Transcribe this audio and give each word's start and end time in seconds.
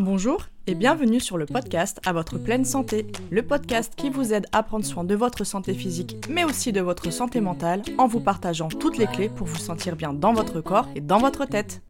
Bonjour 0.00 0.46
et 0.66 0.74
bienvenue 0.74 1.20
sur 1.20 1.36
le 1.36 1.44
podcast 1.44 2.00
À 2.06 2.14
votre 2.14 2.38
pleine 2.38 2.64
santé, 2.64 3.06
le 3.30 3.42
podcast 3.42 3.92
qui 3.94 4.08
vous 4.08 4.32
aide 4.32 4.46
à 4.52 4.62
prendre 4.62 4.84
soin 4.86 5.04
de 5.04 5.14
votre 5.14 5.44
santé 5.44 5.74
physique 5.74 6.16
mais 6.30 6.44
aussi 6.44 6.72
de 6.72 6.80
votre 6.80 7.10
santé 7.10 7.42
mentale 7.42 7.82
en 7.98 8.06
vous 8.06 8.20
partageant 8.20 8.68
toutes 8.68 8.96
les 8.96 9.06
clés 9.06 9.28
pour 9.28 9.46
vous 9.46 9.58
sentir 9.58 9.94
bien 9.94 10.14
dans 10.14 10.32
votre 10.32 10.62
corps 10.62 10.88
et 10.94 11.02
dans 11.02 11.18
votre 11.18 11.44
tête. 11.44 11.82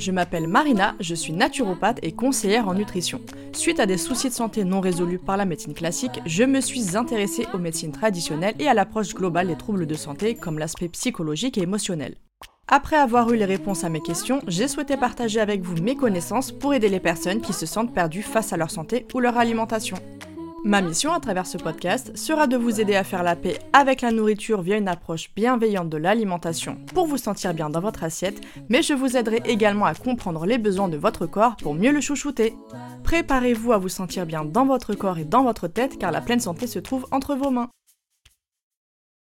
Je 0.00 0.12
m'appelle 0.12 0.48
Marina, 0.48 0.94
je 0.98 1.14
suis 1.14 1.34
naturopathe 1.34 1.98
et 2.02 2.12
conseillère 2.12 2.66
en 2.68 2.72
nutrition. 2.72 3.20
Suite 3.52 3.80
à 3.80 3.84
des 3.84 3.98
soucis 3.98 4.30
de 4.30 4.34
santé 4.34 4.64
non 4.64 4.80
résolus 4.80 5.18
par 5.18 5.36
la 5.36 5.44
médecine 5.44 5.74
classique, 5.74 6.22
je 6.24 6.42
me 6.42 6.62
suis 6.62 6.96
intéressée 6.96 7.46
aux 7.52 7.58
médecines 7.58 7.92
traditionnelles 7.92 8.54
et 8.58 8.66
à 8.66 8.72
l'approche 8.72 9.12
globale 9.12 9.48
des 9.48 9.58
troubles 9.58 9.86
de 9.86 9.94
santé 9.94 10.36
comme 10.36 10.58
l'aspect 10.58 10.88
psychologique 10.88 11.58
et 11.58 11.62
émotionnel. 11.62 12.14
Après 12.66 12.96
avoir 12.96 13.30
eu 13.30 13.36
les 13.36 13.44
réponses 13.44 13.84
à 13.84 13.90
mes 13.90 14.00
questions, 14.00 14.40
j'ai 14.46 14.68
souhaité 14.68 14.96
partager 14.96 15.38
avec 15.38 15.60
vous 15.60 15.82
mes 15.82 15.96
connaissances 15.96 16.50
pour 16.50 16.72
aider 16.72 16.88
les 16.88 17.00
personnes 17.00 17.42
qui 17.42 17.52
se 17.52 17.66
sentent 17.66 17.92
perdues 17.92 18.22
face 18.22 18.54
à 18.54 18.56
leur 18.56 18.70
santé 18.70 19.06
ou 19.12 19.20
leur 19.20 19.36
alimentation. 19.36 19.98
Ma 20.62 20.82
mission 20.82 21.14
à 21.14 21.20
travers 21.20 21.46
ce 21.46 21.56
podcast 21.56 22.14
sera 22.18 22.46
de 22.46 22.56
vous 22.56 22.82
aider 22.82 22.94
à 22.94 23.02
faire 23.02 23.22
la 23.22 23.34
paix 23.34 23.58
avec 23.72 24.02
la 24.02 24.12
nourriture 24.12 24.60
via 24.60 24.76
une 24.76 24.88
approche 24.88 25.30
bienveillante 25.34 25.88
de 25.88 25.96
l'alimentation 25.96 26.76
pour 26.94 27.06
vous 27.06 27.16
sentir 27.16 27.54
bien 27.54 27.70
dans 27.70 27.80
votre 27.80 28.04
assiette, 28.04 28.42
mais 28.68 28.82
je 28.82 28.92
vous 28.92 29.16
aiderai 29.16 29.40
également 29.46 29.86
à 29.86 29.94
comprendre 29.94 30.44
les 30.44 30.58
besoins 30.58 30.88
de 30.88 30.98
votre 30.98 31.24
corps 31.24 31.56
pour 31.56 31.74
mieux 31.74 31.92
le 31.92 32.02
chouchouter. 32.02 32.54
Préparez-vous 33.04 33.72
à 33.72 33.78
vous 33.78 33.88
sentir 33.88 34.26
bien 34.26 34.44
dans 34.44 34.66
votre 34.66 34.94
corps 34.94 35.18
et 35.18 35.24
dans 35.24 35.44
votre 35.44 35.66
tête 35.66 35.98
car 35.98 36.12
la 36.12 36.20
pleine 36.20 36.40
santé 36.40 36.66
se 36.66 36.78
trouve 36.78 37.06
entre 37.10 37.34
vos 37.34 37.50
mains. 37.50 37.70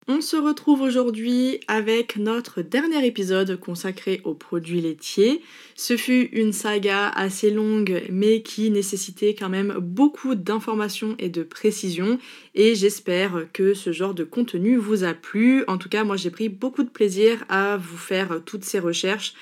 On 0.09 0.19
se 0.19 0.36
retrouve 0.36 0.81
aujourd'hui 0.81 1.61
avec 1.69 2.17
notre 2.17 2.61
dernier 2.61 3.05
épisode 3.08 3.58
consacré 3.58 4.19
aux 4.25 4.33
produits 4.33 4.81
laitiers. 4.81 5.41
Ce 5.75 5.95
fut 5.95 6.30
une 6.33 6.52
saga 6.52 7.08
assez 7.08 7.50
longue 7.52 8.03
mais 8.09 8.41
qui 8.41 8.69
nécessitait 8.69 9.33
quand 9.33 9.47
même 9.47 9.78
beaucoup 9.80 10.36
d'informations 10.36 11.16
et 11.19 11.30
de 11.30 11.44
précisions 11.44 12.19
et 12.53 12.75
j'espère 12.75 13.45
que 13.53 13.73
ce 13.73 13.94
genre 13.94 14.13
de 14.13 14.25
contenu 14.25 14.75
vous 14.75 15.05
a 15.05 15.13
plu. 15.13 15.63
En 15.67 15.78
tout 15.78 15.88
cas, 15.88 16.03
moi 16.03 16.17
j'ai 16.17 16.31
pris 16.31 16.50
beaucoup 16.50 16.83
de 16.83 16.89
plaisir 16.89 17.45
à 17.47 17.78
vous 17.78 17.97
faire 17.97 18.41
toutes 18.45 18.66
ces 18.66 18.80
recherches, 18.80 19.33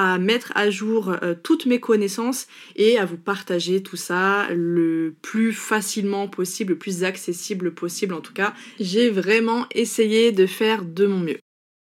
à 0.00 0.18
mettre 0.18 0.50
à 0.54 0.70
jour 0.70 1.14
euh, 1.22 1.34
toutes 1.42 1.66
mes 1.66 1.78
connaissances 1.78 2.46
et 2.74 2.98
à 2.98 3.04
vous 3.04 3.18
partager 3.18 3.82
tout 3.82 3.98
ça 3.98 4.48
le 4.50 5.14
plus 5.20 5.52
facilement 5.52 6.26
possible, 6.26 6.72
le 6.72 6.78
plus 6.78 7.04
accessible 7.04 7.74
possible 7.74 8.14
en 8.14 8.22
tout 8.22 8.32
cas. 8.32 8.54
J'ai 8.78 9.10
vraiment 9.10 9.66
essayé 9.74 10.32
de 10.32 10.46
faire 10.46 10.86
de 10.86 11.06
mon 11.06 11.18
mieux. 11.18 11.38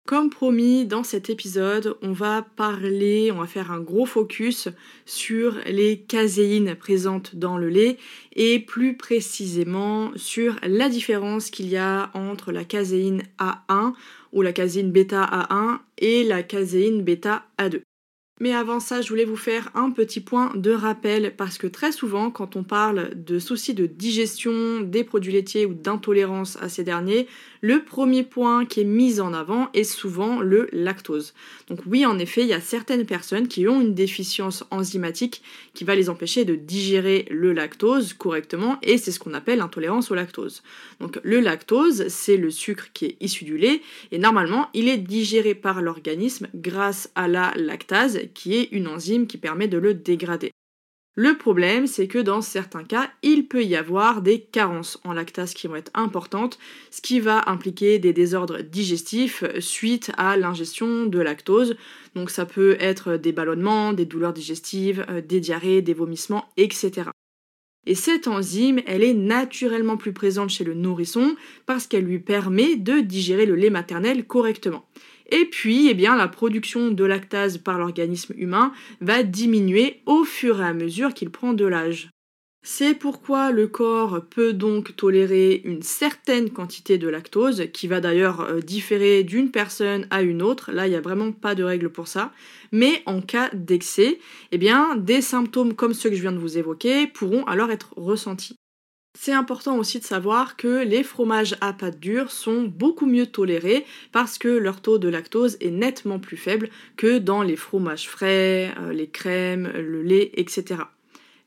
Comme 0.06 0.30
promis, 0.30 0.86
dans 0.86 1.06
cet 1.06 1.30
épisode, 1.30 1.96
on 2.02 2.12
va 2.12 2.46
parler, 2.58 3.32
on 3.32 3.40
va 3.40 3.48
faire 3.48 3.72
un 3.72 3.80
gros 3.80 4.06
focus 4.06 4.68
sur 5.06 5.56
les 5.66 6.02
caséines 6.02 6.76
présentes 6.76 7.38
dans 7.38 7.58
le 7.58 7.70
lait 7.70 7.98
et 8.36 8.60
plus 8.60 8.98
précisément 8.98 10.12
sur 10.18 10.58
la 10.64 10.90
différence 10.90 11.50
qu'il 11.50 11.70
y 11.70 11.78
a 11.78 12.12
entre 12.16 12.52
la 12.52 12.66
caséine 12.66 13.24
A1 13.40 13.94
ou 14.34 14.42
la 14.42 14.52
caséine 14.52 14.92
bêta 14.92 15.24
A1 15.24 15.80
et 16.00 16.26
la 16.26 16.44
caséine 16.44 17.02
bêta 17.02 17.46
A2. 17.58 17.80
Mais 18.40 18.52
avant 18.52 18.80
ça, 18.80 19.02
je 19.02 19.10
voulais 19.10 19.26
vous 19.26 19.38
faire 19.38 19.70
un 19.76 19.92
petit 19.92 20.20
point 20.20 20.52
de 20.56 20.72
rappel 20.72 21.36
parce 21.38 21.60
que 21.60 21.68
très 21.68 21.92
souvent, 21.92 22.32
quand 22.32 22.56
on 22.56 22.64
parle 22.64 23.12
de 23.16 23.38
soucis 23.38 23.76
de 23.76 23.86
digestion 23.86 24.82
des 24.82 25.04
produits 25.04 25.34
laitiers 25.34 25.68
ou 25.68 25.76
d'intolérance 25.76 26.58
à 26.60 26.68
ces 26.68 26.84
derniers, 26.84 27.28
le 27.62 27.82
premier 27.84 28.24
point 28.24 28.66
qui 28.66 28.82
est 28.82 28.86
mis 28.86 29.22
en 29.22 29.34
avant 29.34 29.70
est 29.74 29.86
souvent 29.86 30.42
le 30.42 30.68
lactose. 30.74 31.34
Donc 31.70 31.80
oui, 31.86 32.06
en 32.06 32.20
effet, 32.20 32.42
il 32.42 32.48
y 32.48 32.54
a 32.54 32.60
certaines 32.60 33.06
personnes 33.06 33.48
qui 33.48 33.68
ont 33.70 33.80
une 33.80 33.94
déficience 33.94 34.66
enzymatique 34.72 35.42
qui 35.74 35.86
va 35.86 35.96
les 35.96 36.10
empêcher 36.10 36.44
de 36.44 36.56
digérer 36.56 37.26
le 37.30 37.54
lactose 37.54 38.14
correctement 38.14 38.80
et 38.82 38.98
c'est 38.98 39.12
ce 39.12 39.20
qu'on 39.20 39.34
appelle 39.34 39.60
l'intolérance 39.60 40.12
au 40.12 40.16
lactose. 40.16 40.64
Donc 41.00 41.20
le 41.24 41.40
lactose, 41.40 42.08
c'est 42.10 42.36
le 42.36 42.52
sucre 42.52 42.88
qui 42.94 43.06
est 43.06 43.18
issu 43.22 43.46
du 43.46 43.58
lait 43.58 43.82
et 44.12 44.18
normalement, 44.18 44.68
il 44.74 44.90
est 44.90 44.98
digéré 44.98 45.56
par 45.56 45.82
l'organisme 45.82 46.48
grâce 46.54 47.12
à 47.16 47.30
la 47.30 47.54
lactase 47.56 48.20
qui 48.34 48.56
est 48.56 48.70
une 48.72 48.88
enzyme 48.88 49.28
qui 49.28 49.38
permet 49.38 49.68
de 49.68 49.78
le 49.78 49.94
dégrader. 49.94 50.52
Le 51.16 51.38
problème, 51.38 51.86
c'est 51.86 52.08
que 52.08 52.18
dans 52.18 52.42
certains 52.42 52.84
cas, 52.84 53.12
il 53.22 53.48
peut 53.48 53.64
y 53.64 53.76
avoir 53.76 54.24
des 54.24 54.40
carences 54.40 55.00
en 55.04 55.14
lactase 55.14 55.54
qui 55.54 55.68
vont 55.68 55.76
être 55.76 55.92
importantes, 55.94 56.58
ce 56.90 57.02
qui 57.02 57.20
va 57.20 57.48
impliquer 57.48 58.00
des 58.00 58.14
désordres 58.14 58.64
digestifs 58.64 59.44
suite 59.60 60.12
à 60.18 60.38
l'ingestion 60.38 61.06
de 61.06 61.20
lactose. 61.20 61.76
Donc 62.16 62.32
ça 62.32 62.48
peut 62.48 62.78
être 62.80 63.18
des 63.18 63.32
ballonnements, 63.32 63.94
des 63.94 64.08
douleurs 64.08 64.34
digestives, 64.34 65.06
euh, 65.08 65.22
des 65.22 65.40
diarrhées, 65.40 65.84
des 65.84 65.94
vomissements, 65.94 66.46
etc. 66.58 67.12
Et 67.86 67.96
cette 67.96 68.28
enzyme, 68.28 68.82
elle 68.88 69.04
est 69.04 69.14
naturellement 69.14 69.98
plus 69.98 70.14
présente 70.14 70.50
chez 70.50 70.64
le 70.64 70.74
nourrisson 70.74 71.36
parce 71.68 71.86
qu'elle 71.86 72.06
lui 72.06 72.20
permet 72.20 72.76
de 72.76 73.02
digérer 73.02 73.46
le 73.46 73.56
lait 73.56 73.70
maternel 73.70 74.26
correctement. 74.26 74.86
Et 75.30 75.46
puis, 75.46 75.88
eh 75.90 75.94
bien, 75.94 76.16
la 76.16 76.28
production 76.28 76.92
de 76.92 77.04
lactase 77.04 77.58
par 77.58 77.78
l'organisme 77.78 78.34
humain 78.38 78.74
va 79.02 79.24
diminuer 79.24 80.02
au 80.06 80.24
fur 80.24 80.62
et 80.62 80.66
à 80.66 80.74
mesure 80.74 81.14
qu'il 81.14 81.30
prend 81.30 81.54
de 81.54 81.66
l'âge. 81.66 82.10
C'est 82.66 82.94
pourquoi 82.94 83.52
le 83.52 83.68
corps 83.68 84.22
peut 84.30 84.54
donc 84.54 84.96
tolérer 84.96 85.62
une 85.66 85.82
certaine 85.82 86.50
quantité 86.50 86.98
de 86.98 87.10
lactose, 87.10 87.66
qui 87.74 87.88
va 87.88 88.00
d'ailleurs 88.00 88.40
euh, 88.40 88.62
différer 88.62 89.26
d'une 89.26 89.52
personne 89.52 90.08
à 90.12 90.22
une 90.22 90.42
autre. 90.42 90.72
Là, 90.72 90.88
il 90.88 90.92
n'y 90.92 90.96
a 90.96 91.02
vraiment 91.02 91.34
pas 91.34 91.56
de 91.56 91.64
règle 91.64 91.90
pour 91.90 92.08
ça. 92.08 92.32
Mais 92.72 93.04
en 93.06 93.22
cas 93.22 93.50
d'excès, 93.54 94.18
eh 94.54 94.58
bien, 94.58 94.96
des 94.96 95.22
symptômes 95.22 95.74
comme 95.74 95.94
ceux 95.94 96.10
que 96.10 96.16
je 96.16 96.22
viens 96.22 96.32
de 96.32 96.38
vous 96.38 96.58
évoquer 96.58 97.08
pourront 97.08 97.44
alors 97.48 97.70
être 97.70 97.94
ressentis. 97.98 98.56
C'est 99.16 99.32
important 99.32 99.78
aussi 99.78 100.00
de 100.00 100.04
savoir 100.04 100.58
que 100.58 100.84
les 100.84 101.04
fromages 101.04 101.56
à 101.62 101.72
pâte 101.72 102.00
dure 102.00 102.32
sont 102.32 102.64
beaucoup 102.64 103.06
mieux 103.06 103.28
tolérés 103.28 103.86
parce 104.12 104.40
que 104.40 104.48
leur 104.48 104.82
taux 104.82 104.98
de 104.98 105.08
lactose 105.08 105.56
est 105.62 105.70
nettement 105.70 106.20
plus 106.20 106.36
faible 106.36 106.70
que 106.98 107.20
dans 107.20 107.44
les 107.44 107.56
fromages 107.56 108.10
frais, 108.10 108.74
euh, 108.80 108.92
les 108.92 109.08
crèmes, 109.08 109.72
le 109.76 110.02
lait, 110.02 110.32
etc. 110.34 110.82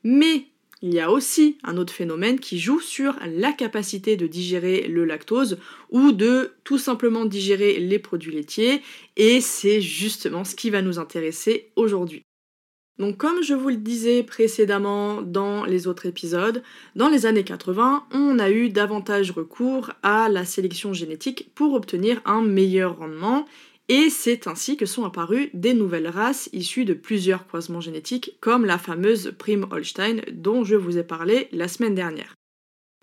Mais 0.03 0.45
il 0.81 0.93
y 0.93 0.99
a 0.99 1.11
aussi 1.11 1.57
un 1.63 1.75
autre 1.77 1.91
phénomène 1.91 2.39
qui 2.39 2.59
joue 2.59 2.79
sur 2.79 3.15
la 3.25 3.51
capacité 3.51 4.15
de 4.15 4.27
digérer 4.27 4.87
le 4.87 5.05
lactose 5.05 5.57
ou 5.89 6.11
de 6.11 6.53
tout 6.63 6.77
simplement 6.77 7.25
digérer 7.25 7.79
les 7.79 7.99
produits 7.99 8.31
laitiers 8.31 8.81
et 9.15 9.41
c'est 9.41 9.81
justement 9.81 10.43
ce 10.43 10.55
qui 10.55 10.69
va 10.69 10.81
nous 10.81 10.99
intéresser 10.99 11.71
aujourd'hui. 11.75 12.26
Donc 12.99 13.17
comme 13.17 13.43
je 13.43 13.53
vous 13.53 13.69
le 13.69 13.77
disais 13.77 14.23
précédemment 14.23 15.21
dans 15.21 15.65
les 15.65 15.87
autres 15.87 16.07
épisodes, 16.07 16.63
dans 16.95 17.09
les 17.09 17.25
années 17.25 17.43
80, 17.43 18.05
on 18.11 18.39
a 18.39 18.49
eu 18.49 18.69
davantage 18.69 19.31
recours 19.31 19.91
à 20.01 20.29
la 20.29 20.45
sélection 20.45 20.93
génétique 20.93 21.51
pour 21.53 21.73
obtenir 21.73 22.21
un 22.25 22.41
meilleur 22.41 22.97
rendement 22.97 23.45
et 23.89 24.09
c'est 24.09 24.47
ainsi 24.47 24.77
que 24.77 24.85
sont 24.85 25.05
apparues 25.05 25.49
des 25.53 25.73
nouvelles 25.73 26.09
races 26.09 26.49
issues 26.53 26.85
de 26.85 26.93
plusieurs 26.93 27.47
croisements 27.47 27.81
génétiques 27.81 28.37
comme 28.41 28.65
la 28.65 28.77
fameuse 28.77 29.33
prime 29.37 29.67
Holstein 29.71 30.21
dont 30.31 30.63
je 30.63 30.75
vous 30.75 30.97
ai 30.97 31.03
parlé 31.03 31.47
la 31.51 31.67
semaine 31.67 31.95
dernière. 31.95 32.36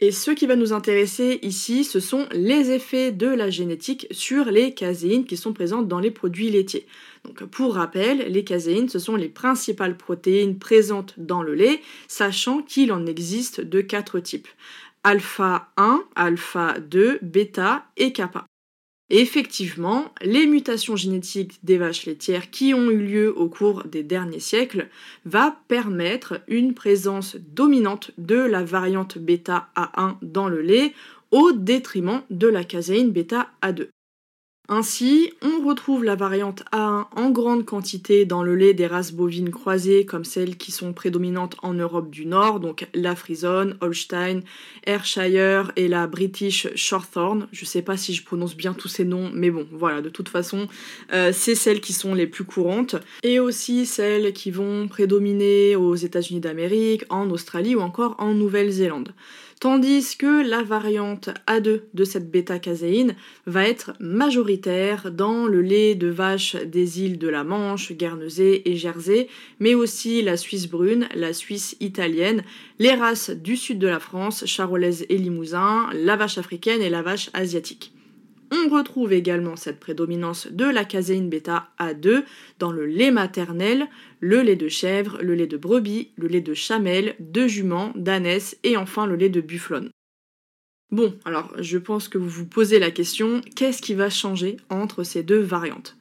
Et 0.01 0.11
ce 0.11 0.33
qui 0.33 0.47
va 0.47 0.57
nous 0.57 0.73
intéresser 0.73 1.39
ici, 1.43 1.85
ce 1.85 2.01
sont 2.01 2.27
les 2.33 2.73
effets 2.73 3.13
de 3.13 3.29
la 3.29 3.49
génétique 3.49 4.09
sur 4.11 4.47
les 4.47 4.75
caséines 4.75 5.25
qui 5.25 5.37
sont 5.37 5.53
présentes 5.53 5.87
dans 5.87 6.01
les 6.01 6.11
produits 6.11 6.51
laitiers. 6.51 6.87
Donc 7.25 7.45
pour 7.45 7.75
rappel, 7.75 8.33
les 8.33 8.43
caséines, 8.43 8.89
ce 8.89 8.99
sont 8.99 9.15
les 9.15 9.29
principales 9.29 9.97
protéines 9.97 10.59
présentes 10.59 11.15
dans 11.17 11.43
le 11.43 11.55
lait, 11.55 11.81
sachant 12.09 12.61
qu'il 12.61 12.93
en 12.93 13.07
existe 13.07 13.61
de 13.61 13.81
quatre 13.81 14.19
types. 14.19 14.49
Alpha 15.05 15.71
1, 15.77 16.03
alpha 16.17 16.81
2, 16.81 17.21
bêta 17.23 17.87
et 17.97 18.13
kappa 18.13 18.47
effectivement, 19.11 20.13
les 20.23 20.47
mutations 20.47 20.97
génétiques 20.97 21.59
des 21.63 21.79
vaches 21.79 22.07
laitières 22.07 22.51
qui 22.51 22.75
ont 22.75 22.91
eu 22.91 22.99
lieu 22.99 23.39
au 23.39 23.49
cours 23.49 23.85
des 23.85 24.03
derniers 24.03 24.41
siècles 24.41 24.89
va 25.25 25.61
permettre 25.69 26.41
une 26.49 26.75
présence 26.75 27.37
dominante 27.37 28.13
de 28.19 28.37
la 28.37 28.65
variante 28.65 29.19
bêta 29.19 29.69
A1 29.77 30.17
dans 30.23 30.49
le 30.49 30.63
lait 30.63 30.93
au 31.31 31.53
détriment 31.53 32.23
de 32.31 32.49
la 32.49 32.65
caséine 32.65 33.11
bêta 33.11 33.51
A2. 33.63 33.89
Ainsi, 34.67 35.31
on 35.43 35.69
retrouve 35.69 36.05
la 36.05 36.15
variante 36.15 36.65
A1 36.73 37.05
en 37.15 37.31
grande 37.31 37.67
quantité 37.67 38.25
dans 38.25 38.43
le 38.43 38.57
lait 38.57 38.73
des 38.73 38.87
races 38.87 39.13
bovines 39.13 39.51
croisées 39.51 40.07
comme 40.07 40.25
celles 40.25 40.57
qui 40.57 40.73
sont 40.73 40.95
prédominantes 40.95 41.57
en 41.63 41.75
Europe 41.75 42.09
du 42.09 42.25
Nord, 42.25 42.61
donc 42.61 42.89
la 42.95 43.15
Frisone, 43.15 43.77
Holstein, 43.83 44.41
Ayrshire 44.87 45.71
et 45.77 45.87
la 45.87 46.07
British 46.07 46.67
Shorthorn. 46.77 47.47
Je 47.53 47.67
sais 47.67 47.83
pas 47.83 47.99
si 47.99 48.15
je 48.15 48.25
prononce 48.25 48.57
bien 48.57 48.73
tous 48.73 48.89
ces 48.89 49.05
noms, 49.05 49.31
mais 49.35 49.51
bon, 49.51 49.67
voilà, 49.71 50.01
de 50.01 50.09
toute 50.09 50.31
façon, 50.31 50.67
euh, 51.13 51.31
c'est 51.35 51.55
celles 51.55 51.83
qui 51.83 51.93
sont 51.93 52.15
les 52.15 52.27
plus 52.27 52.45
courantes. 52.45 52.97
Et 53.23 53.41
aussi 53.41 53.85
celles 53.85 54.33
qui 54.33 54.51
vont 54.51 54.89
prédominer 54.89 55.77
aux 55.77 55.95
États-Unis 55.95 56.41
d'Amérique, 56.41 57.05
en 57.11 57.29
Australie 57.29 57.75
ou 57.75 57.81
encore 57.81 58.17
en 58.19 58.33
Nouvelle-Zélande. 58.33 59.13
Tandis 59.61 60.17
que 60.17 60.47
la 60.47 60.63
variante 60.63 61.31
A2 61.47 61.83
de 61.95 62.05
cette 62.05 62.31
bêta-caséine 62.31 63.17
va 63.47 63.67
être 63.67 63.93
majoritaire 64.01 65.11
dans 65.11 65.47
le 65.47 65.63
lait 65.63 65.95
de 65.95 66.09
vache 66.09 66.57
des 66.57 67.03
îles 67.03 67.19
de 67.19 67.29
la 67.29 67.45
Manche, 67.45 67.93
Guernesey 67.93 68.63
et 68.65 68.77
Jersey, 68.77 69.29
mais 69.61 69.75
aussi 69.75 70.23
la 70.23 70.37
Suisse 70.37 70.69
brune, 70.69 71.09
la 71.15 71.33
Suisse 71.33 71.77
italienne, 71.81 72.45
les 72.79 72.95
races 72.95 73.31
du 73.31 73.57
sud 73.57 73.79
de 73.79 73.89
la 73.89 74.01
France, 74.01 74.45
charolaise 74.47 75.07
et 75.09 75.19
limousin, 75.19 75.89
la 75.95 76.17
vache 76.17 76.39
africaine 76.39 76.83
et 76.83 76.91
la 76.91 77.03
vache 77.03 77.31
asiatique. 77.33 77.94
On 78.57 78.69
retrouve 78.69 79.13
également 79.13 79.57
cette 79.57 79.81
prédominance 79.81 80.47
de 80.47 80.65
la 80.65 80.85
caséine 80.85 81.29
bêta 81.29 81.71
A2 81.81 82.23
dans 82.61 82.71
le 82.71 82.87
lait 82.87 83.11
maternel, 83.11 83.89
le 84.21 84.43
lait 84.43 84.55
de 84.55 84.69
chèvre, 84.69 85.19
le 85.21 85.35
lait 85.35 85.49
de 85.49 85.57
brebis, 85.57 86.13
le 86.17 86.29
lait 86.29 86.41
de 86.41 86.55
chamelle, 86.55 87.17
de 87.19 87.49
jument, 87.49 87.93
d'ânesse 87.97 88.57
et 88.63 88.77
enfin 88.77 89.07
le 89.07 89.17
lait 89.17 89.29
de 89.29 89.41
bufflonne. 89.41 89.91
Bon, 90.93 91.19
alors 91.25 91.53
je 91.59 91.79
pense 91.79 92.07
que 92.07 92.17
vous 92.17 92.29
vous 92.29 92.47
posez 92.47 92.79
la 92.79 92.93
question, 92.93 93.41
qu'est-ce 93.57 93.83
qui 93.83 93.95
va 93.95 94.09
changer 94.09 94.59
entre 94.71 95.03
ces 95.03 95.25
deux 95.25 95.41
variantes? 95.41 95.97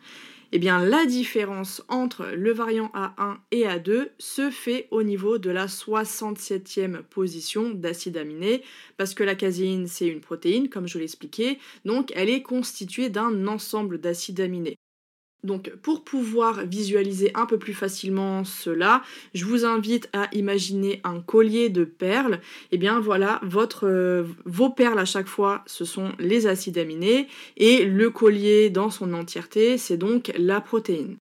Eh 0.55 0.59
bien, 0.59 0.85
la 0.85 1.07
différence 1.07 1.83
entre 1.87 2.27
le 2.27 2.53
variant 2.53 2.91
A1 2.93 3.37
et 3.49 3.63
A2 3.63 4.09
se 4.19 4.51
fait 4.51 4.87
au 4.91 5.01
niveau 5.01 5.39
de 5.39 5.49
la 5.49 5.65
67e 5.65 7.01
position 7.01 7.71
d'acide 7.71 8.17
aminé, 8.17 8.61
parce 8.95 9.15
que 9.15 9.23
la 9.23 9.33
caséine, 9.33 9.87
c'est 9.87 10.05
une 10.05 10.21
protéine, 10.21 10.69
comme 10.69 10.87
je 10.87 10.99
l'ai 10.99 11.05
expliqué, 11.05 11.57
donc 11.85 12.11
elle 12.15 12.29
est 12.29 12.43
constituée 12.43 13.09
d'un 13.09 13.47
ensemble 13.47 13.99
d'acides 13.99 14.41
aminés. 14.41 14.77
Donc 15.43 15.71
pour 15.81 16.03
pouvoir 16.03 16.65
visualiser 16.65 17.31
un 17.35 17.45
peu 17.45 17.57
plus 17.57 17.73
facilement 17.73 18.45
cela, 18.45 19.03
je 19.33 19.45
vous 19.45 19.65
invite 19.65 20.09
à 20.13 20.29
imaginer 20.33 21.01
un 21.03 21.19
collier 21.19 21.69
de 21.69 21.83
perles. 21.83 22.35
Et 22.71 22.75
eh 22.75 22.77
bien 22.77 22.99
voilà, 22.99 23.41
euh, 23.83 24.23
vos 24.45 24.69
perles 24.69 24.99
à 24.99 25.05
chaque 25.05 25.27
fois, 25.27 25.63
ce 25.65 25.85
sont 25.85 26.11
les 26.19 26.47
acides 26.47 26.77
aminés 26.77 27.27
et 27.57 27.83
le 27.85 28.09
collier 28.09 28.69
dans 28.69 28.89
son 28.89 29.13
entièreté, 29.13 29.77
c'est 29.77 29.97
donc 29.97 30.31
la 30.37 30.61
protéine. 30.61 31.17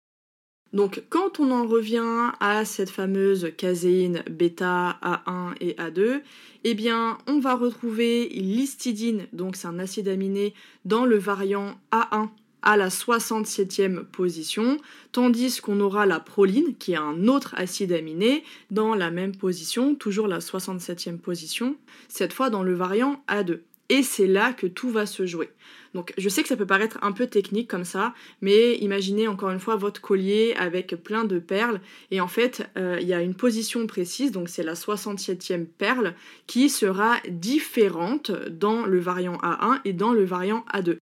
Donc 0.73 1.03
quand 1.11 1.39
on 1.39 1.51
en 1.51 1.67
revient 1.67 2.31
à 2.41 2.65
cette 2.65 2.89
fameuse 2.89 3.53
caséine 3.59 4.23
bêta 4.31 4.99
A1 5.03 5.55
et 5.61 5.75
A2, 5.75 6.23
eh 6.65 6.75
bien 6.75 7.19
on 7.27 7.41
va 7.41 7.55
retrouver 7.55 8.29
l'histidine, 8.31 9.27
donc 9.33 9.57
c'est 9.57 9.67
un 9.67 9.79
acide 9.79 10.09
aminé, 10.09 10.55
dans 10.87 11.05
le 11.05 11.19
variant 11.19 11.75
A1 11.91 12.31
à 12.63 12.77
la 12.77 12.89
67e 12.89 14.05
position, 14.05 14.79
tandis 15.13 15.61
qu'on 15.61 15.81
aura 15.81 16.07
la 16.07 16.21
proline, 16.21 16.77
qui 16.77 16.93
est 16.93 16.97
un 16.97 17.29
autre 17.29 17.55
acide 17.57 17.93
aminé, 17.93 18.45
dans 18.71 18.95
la 18.95 19.11
même 19.11 19.37
position, 19.37 19.95
toujours 19.95 20.29
la 20.29 20.39
67e 20.39 21.19
position, 21.19 21.77
cette 22.09 22.33
fois 22.33 22.51
dans 22.51 22.63
le 22.63 22.75
variant 22.75 23.23
A2. 23.29 23.61
Et 23.89 24.03
c'est 24.03 24.27
là 24.27 24.53
que 24.53 24.67
tout 24.67 24.89
va 24.89 25.05
se 25.05 25.27
jouer. 25.27 25.51
Donc 25.93 26.15
je 26.17 26.29
sais 26.29 26.43
que 26.43 26.49
ça 26.49 26.57
peut 26.57 26.67
paraître 26.67 26.99
un 27.03 27.13
peu 27.13 27.27
technique 27.27 27.69
comme 27.69 27.85
ça, 27.85 28.15
mais 28.41 28.77
imaginez 28.77 29.29
encore 29.29 29.51
une 29.51 29.61
fois 29.61 29.77
votre 29.77 30.01
collier 30.01 30.55
avec 30.57 30.97
plein 31.03 31.25
de 31.25 31.39
perles, 31.39 31.81
et 32.11 32.21
en 32.21 32.29
fait 32.29 32.67
euh, 32.79 32.99
il 33.01 33.07
y 33.07 33.13
a 33.13 33.21
une 33.21 33.35
position 33.35 33.87
précise, 33.87 34.33
donc 34.33 34.49
c'est 34.49 34.63
la 34.63 34.75
67e 34.75 35.67
perle, 35.67 36.15
qui 36.47 36.71
sera 36.71 37.17
différente 37.29 38.31
dans 38.31 38.87
le 38.87 38.99
variant 38.99 39.37
A1 39.43 39.81
et 39.85 39.93
dans 39.93 40.15
le 40.15 40.25
variant 40.25 40.65
A2. 40.73 41.02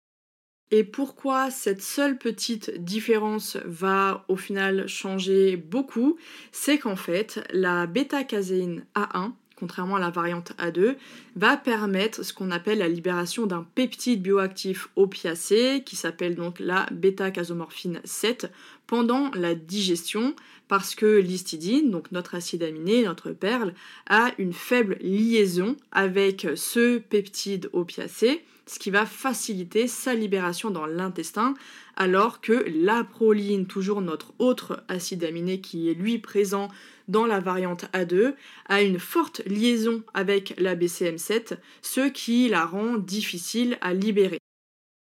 Et 0.71 0.83
pourquoi 0.83 1.49
cette 1.49 1.81
seule 1.81 2.17
petite 2.17 2.83
différence 2.83 3.57
va 3.65 4.23
au 4.27 4.35
final 4.35 4.87
changer 4.87 5.57
beaucoup, 5.57 6.17
c'est 6.51 6.77
qu'en 6.77 6.95
fait, 6.95 7.43
la 7.51 7.87
bêta-caséine 7.87 8.85
A1, 8.93 9.31
contrairement 9.55 9.95
à 9.95 9.99
la 9.99 10.11
variante 10.11 10.53
A2, 10.59 10.95
va 11.35 11.57
permettre 11.57 12.23
ce 12.23 12.33
qu'on 12.33 12.51
appelle 12.51 12.77
la 12.77 12.87
libération 12.87 13.47
d'un 13.47 13.65
peptide 13.75 14.21
bioactif 14.21 14.89
opiacé, 14.95 15.81
qui 15.85 15.95
s'appelle 15.95 16.35
donc 16.35 16.59
la 16.59 16.85
bêta-casomorphine 16.91 17.99
7, 18.03 18.51
pendant 18.85 19.31
la 19.31 19.55
digestion, 19.55 20.35
parce 20.67 20.93
que 20.93 21.17
l'histidine, 21.17 21.89
donc 21.89 22.11
notre 22.11 22.35
acide 22.35 22.61
aminé, 22.61 23.03
notre 23.03 23.31
perle, 23.31 23.73
a 24.07 24.31
une 24.37 24.53
faible 24.53 24.97
liaison 25.01 25.75
avec 25.91 26.47
ce 26.55 26.99
peptide 26.99 27.71
opiacé, 27.73 28.43
ce 28.69 28.77
qui 28.77 28.91
va 28.91 29.07
faciliter 29.07 29.87
sa 29.87 30.13
libération 30.13 30.69
dans 30.69 30.85
l'intestin, 30.85 31.55
alors 31.95 32.39
que 32.39 32.65
la 32.67 33.03
proline, 33.03 33.65
toujours 33.65 34.01
notre 34.01 34.31
autre 34.37 34.83
acide 34.87 35.23
aminé 35.23 35.59
qui 35.59 35.89
est 35.89 35.95
lui 35.95 36.19
présent 36.19 36.67
dans 37.07 37.25
la 37.25 37.39
variante 37.39 37.85
A2, 37.93 38.35
a 38.67 38.83
une 38.83 38.99
forte 38.99 39.41
liaison 39.47 40.03
avec 40.13 40.53
la 40.59 40.75
BCM7, 40.75 41.57
ce 41.81 42.07
qui 42.09 42.47
la 42.47 42.65
rend 42.65 42.97
difficile 42.97 43.79
à 43.81 43.95
libérer. 43.95 44.39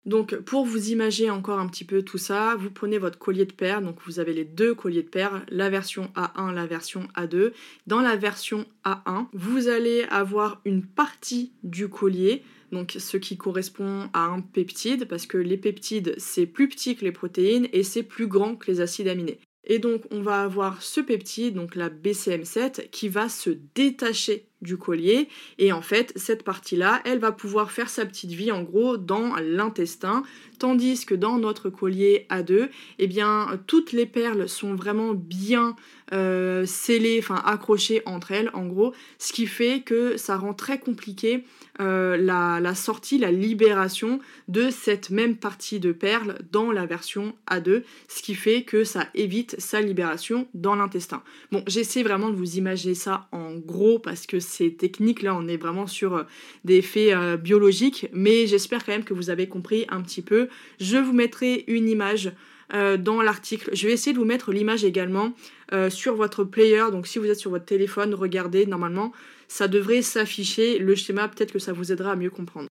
Donc 0.06 0.36
pour 0.36 0.66
vous 0.66 0.90
imaginer 0.90 1.30
encore 1.30 1.58
un 1.58 1.66
petit 1.66 1.84
peu 1.84 2.02
tout 2.02 2.18
ça, 2.18 2.56
vous 2.58 2.70
prenez 2.70 2.98
votre 2.98 3.18
collier 3.18 3.46
de 3.46 3.52
perles, 3.52 3.84
donc 3.84 3.96
vous 4.04 4.20
avez 4.20 4.34
les 4.34 4.44
deux 4.44 4.74
colliers 4.74 5.02
de 5.02 5.08
perles, 5.08 5.42
la 5.48 5.70
version 5.70 6.10
A1, 6.14 6.52
la 6.52 6.66
version 6.66 7.08
A2. 7.16 7.52
Dans 7.86 8.00
la 8.00 8.16
version 8.16 8.66
A1, 8.84 9.26
vous 9.32 9.68
allez 9.68 10.04
avoir 10.10 10.60
une 10.64 10.84
partie 10.84 11.52
du 11.62 11.88
collier 11.88 12.42
donc 12.74 12.96
ce 12.98 13.16
qui 13.16 13.36
correspond 13.36 14.10
à 14.12 14.24
un 14.26 14.40
peptide, 14.40 15.06
parce 15.06 15.26
que 15.26 15.38
les 15.38 15.56
peptides, 15.56 16.14
c'est 16.18 16.44
plus 16.44 16.68
petit 16.68 16.96
que 16.96 17.04
les 17.04 17.12
protéines 17.12 17.68
et 17.72 17.84
c'est 17.84 18.02
plus 18.02 18.26
grand 18.26 18.56
que 18.56 18.70
les 18.70 18.80
acides 18.80 19.08
aminés. 19.08 19.38
Et 19.66 19.78
donc 19.78 20.02
on 20.10 20.20
va 20.20 20.42
avoir 20.42 20.82
ce 20.82 21.00
peptide, 21.00 21.54
donc 21.54 21.74
la 21.74 21.88
BCM7, 21.88 22.90
qui 22.90 23.08
va 23.08 23.28
se 23.28 23.50
détacher 23.74 24.46
du 24.64 24.76
collier. 24.76 25.28
Et 25.58 25.72
en 25.72 25.82
fait, 25.82 26.12
cette 26.16 26.42
partie-là, 26.42 27.00
elle 27.04 27.20
va 27.20 27.30
pouvoir 27.30 27.70
faire 27.70 27.88
sa 27.88 28.04
petite 28.04 28.32
vie 28.32 28.50
en 28.50 28.62
gros 28.62 28.96
dans 28.96 29.36
l'intestin, 29.36 30.24
tandis 30.58 31.06
que 31.06 31.14
dans 31.14 31.38
notre 31.38 31.70
collier 31.70 32.26
A2, 32.30 32.68
eh 32.98 33.06
bien, 33.06 33.60
toutes 33.66 33.92
les 33.92 34.06
perles 34.06 34.48
sont 34.48 34.74
vraiment 34.74 35.14
bien 35.14 35.76
euh, 36.12 36.66
scellées, 36.66 37.18
enfin 37.18 37.42
accrochées 37.44 38.02
entre 38.06 38.32
elles, 38.32 38.50
en 38.52 38.66
gros, 38.66 38.92
ce 39.18 39.32
qui 39.32 39.46
fait 39.46 39.80
que 39.80 40.16
ça 40.16 40.36
rend 40.36 40.52
très 40.52 40.78
compliqué 40.78 41.44
euh, 41.80 42.16
la, 42.16 42.74
sortie, 42.74 43.18
la 43.18 43.32
libération 43.32 44.20
de 44.46 44.70
cette 44.70 45.10
même 45.10 45.36
partie 45.36 45.80
de 45.80 45.90
perles 45.92 46.38
dans 46.52 46.70
la 46.70 46.86
version 46.86 47.34
A2, 47.50 47.82
ce 48.06 48.22
qui 48.22 48.34
fait 48.34 48.62
que 48.62 48.84
ça 48.84 49.08
évite 49.14 49.56
sa 49.58 49.80
libération 49.80 50.46
dans 50.54 50.76
l'intestin. 50.76 51.22
Bon, 51.50 51.64
j'essaie 51.66 52.02
vraiment 52.02 52.30
de 52.30 52.36
vous 52.36 52.58
imaginer 52.58 52.94
ça 52.94 53.26
en 53.32 53.54
gros 53.54 53.98
parce 53.98 54.26
que 54.26 54.38
technique, 54.78 55.22
là 55.22 55.34
on 55.36 55.46
est 55.48 55.56
vraiment 55.56 55.86
sur 55.86 56.16
euh, 56.16 56.22
des 56.64 56.82
faits 56.82 57.40
biologiques, 57.40 58.08
mais 58.12 58.46
j'espère 58.46 58.84
quand 58.84 58.92
même 58.92 59.04
que 59.04 59.14
vous 59.14 59.30
avez 59.30 59.48
compris 59.48 59.86
un 59.88 60.00
petit 60.00 60.22
peu 60.22 60.48
je 60.80 60.96
vous 60.96 61.12
mettrai 61.12 61.64
une 61.66 61.88
image 61.88 62.32
euh, 62.72 62.96
dans 62.96 63.20
l'article. 63.22 63.70
Je 63.72 63.86
vais 63.86 63.92
essayer 63.92 64.12
de 64.12 64.18
vous 64.18 64.24
mettre 64.24 64.52
l'image 64.52 64.84
également 64.84 65.32
euh, 65.72 65.90
sur 65.90 66.14
votre 66.14 66.44
player. 66.44 66.84
Donc 66.90 67.06
si 67.06 67.18
vous 67.18 67.26
êtes 67.26 67.38
sur 67.38 67.50
votre 67.50 67.66
téléphone, 67.66 68.14
regardez, 68.14 68.66
normalement, 68.66 69.12
ça 69.48 69.68
devrait 69.68 70.02
s'afficher. 70.02 70.78
Le 70.78 70.94
schéma, 70.94 71.28
peut-être 71.28 71.52
que 71.52 71.58
ça 71.58 71.72
vous 71.72 71.92
aidera 71.92 72.12
à 72.12 72.16
mieux 72.16 72.30
comprendre. 72.30 72.68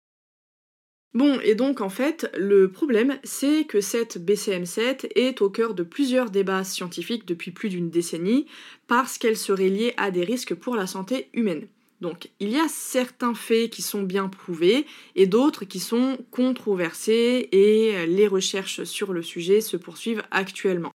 Bon, 1.16 1.40
et 1.40 1.54
donc 1.54 1.80
en 1.80 1.88
fait, 1.88 2.30
le 2.36 2.70
problème, 2.70 3.18
c'est 3.24 3.64
que 3.64 3.80
cette 3.80 4.18
BCM7 4.18 5.08
est 5.14 5.40
au 5.40 5.48
cœur 5.48 5.72
de 5.72 5.82
plusieurs 5.82 6.28
débats 6.28 6.62
scientifiques 6.62 7.26
depuis 7.26 7.52
plus 7.52 7.70
d'une 7.70 7.88
décennie, 7.88 8.44
parce 8.86 9.16
qu'elle 9.16 9.38
serait 9.38 9.70
liée 9.70 9.94
à 9.96 10.10
des 10.10 10.24
risques 10.24 10.54
pour 10.54 10.76
la 10.76 10.86
santé 10.86 11.30
humaine. 11.32 11.68
Donc 12.02 12.28
il 12.38 12.50
y 12.50 12.58
a 12.58 12.68
certains 12.68 13.32
faits 13.32 13.70
qui 13.70 13.80
sont 13.80 14.02
bien 14.02 14.28
prouvés 14.28 14.84
et 15.14 15.26
d'autres 15.26 15.64
qui 15.64 15.80
sont 15.80 16.18
controversés 16.30 17.48
et 17.50 18.04
les 18.06 18.28
recherches 18.28 18.84
sur 18.84 19.14
le 19.14 19.22
sujet 19.22 19.62
se 19.62 19.78
poursuivent 19.78 20.22
actuellement. 20.30 20.92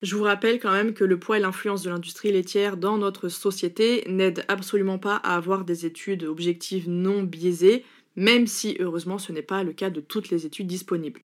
Je 0.00 0.14
vous 0.14 0.22
rappelle 0.22 0.60
quand 0.60 0.70
même 0.70 0.94
que 0.94 1.02
le 1.02 1.18
poids 1.18 1.38
et 1.38 1.40
l'influence 1.40 1.82
de 1.82 1.90
l'industrie 1.90 2.30
laitière 2.30 2.76
dans 2.76 2.98
notre 2.98 3.28
société 3.28 4.04
n'aident 4.06 4.44
absolument 4.46 4.98
pas 4.98 5.16
à 5.16 5.34
avoir 5.34 5.64
des 5.64 5.86
études 5.86 6.22
objectives 6.22 6.88
non 6.88 7.24
biaisées, 7.24 7.84
même 8.18 8.46
si 8.46 8.76
heureusement 8.80 9.18
ce 9.18 9.32
n'est 9.32 9.42
pas 9.42 9.62
le 9.62 9.72
cas 9.72 9.90
de 9.90 10.00
toutes 10.00 10.28
les 10.28 10.44
études 10.44 10.66
disponibles. 10.66 11.20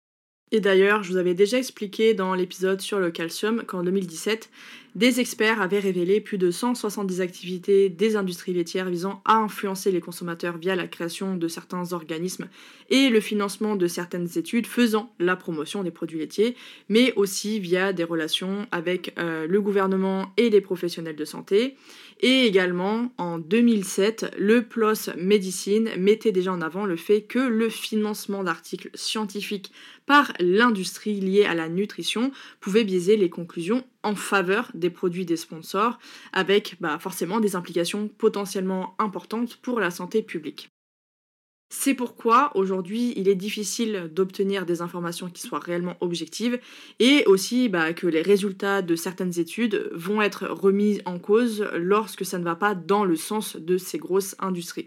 Et 0.53 0.61
d'ailleurs, 0.61 1.03
je 1.03 1.11
vous 1.11 1.17
avais 1.17 1.35
déjà 1.35 1.59
expliqué 1.59 2.15
dans 2.15 2.35
l'épisode 2.35 2.81
sur 2.81 3.01
le 3.01 3.11
calcium 3.11 3.65
qu'en 3.65 3.83
2017, 3.83 4.51
des 4.95 5.19
experts 5.19 5.61
avaient 5.61 5.81
révélé 5.81 6.21
plus 6.21 6.39
de 6.39 6.53
170 6.53 7.21
activités 7.21 7.89
des 7.89 8.15
industries 8.15 8.53
laitières 8.53 8.89
visant 8.89 9.21
à 9.25 9.39
influencer 9.39 9.91
les 9.91 10.01
consommateurs 10.01 10.57
via 10.57 10.77
la 10.77 10.87
création 10.87 11.37
de 11.37 11.49
certains 11.49 11.93
organismes 11.93 12.47
et 12.91 13.09
le 13.09 13.21
financement 13.21 13.75
de 13.75 13.89
certaines 13.89 14.29
études 14.37 14.69
faisant 14.69 15.13
la 15.19 15.35
promotion 15.35 15.83
des 15.83 15.91
produits 15.91 16.21
laitiers, 16.21 16.55
mais 16.89 17.13
aussi 17.15 17.59
via 17.59 17.93
des 17.93 18.05
relations 18.05 18.69
avec 18.71 19.13
euh, 19.19 19.49
le 19.49 19.61
gouvernement 19.61 20.33
et 20.37 20.51
les 20.51 20.61
professionnels 20.61 21.17
de 21.17 21.25
santé. 21.25 21.77
Et 22.27 22.47
également, 22.47 23.13
en 23.19 23.39
2007, 23.39 24.37
le 24.39 24.63
PLOS 24.63 25.15
Medicine 25.19 25.91
mettait 25.99 26.33
déjà 26.33 26.55
en 26.55 26.63
avant 26.63 26.87
le 26.87 26.97
fait 26.97 27.25
que 27.25 27.39
le 27.39 27.69
financement 27.69 28.43
d'articles 28.43 28.89
scientifiques 28.95 29.73
par 30.07 30.33
l'industrie 30.41 31.21
liée 31.21 31.45
à 31.45 31.55
la 31.55 31.69
nutrition 31.69 32.33
pouvait 32.61 32.85
biaiser 32.85 33.19
les 33.19 33.29
conclusions 33.29 33.85
en 34.03 34.15
faveur 34.15 34.71
des 34.73 34.89
produits 34.89 35.27
des 35.27 35.37
sponsors, 35.37 35.99
avec 36.33 36.77
bah, 36.81 36.99
forcément 36.99 37.41
des 37.41 37.57
implications 37.57 38.09
potentiellement 38.09 38.95
importantes 38.99 39.59
pour 39.59 39.79
la 39.79 39.91
santé 39.91 40.23
publique. 40.23 40.74
C'est 41.77 41.95
pourquoi 41.95 42.53
aujourd'hui 42.55 43.13
il 43.17 43.29
est 43.29 43.35
difficile 43.35 44.09
d'obtenir 44.15 44.65
des 44.65 44.81
informations 44.81 45.29
qui 45.29 45.43
soient 45.43 45.59
réellement 45.59 45.97
objectives 46.01 46.61
et 47.01 47.25
aussi 47.27 47.69
bah, 47.69 47.93
que 47.93 48.07
les 48.07 48.23
résultats 48.23 48.81
de 48.81 48.95
certaines 48.95 49.41
études 49.41 49.91
vont 49.93 50.23
être 50.23 50.47
remis 50.47 51.01
en 51.05 51.19
cause 51.19 51.69
lorsque 51.75 52.25
ça 52.25 52.39
ne 52.39 52.45
va 52.45 52.55
pas 52.55 52.77
dans 52.77 53.05
le 53.05 53.17
sens 53.17 53.57
de 53.57 53.77
ces 53.77 53.99
grosses 53.99 54.37
industries. 54.39 54.87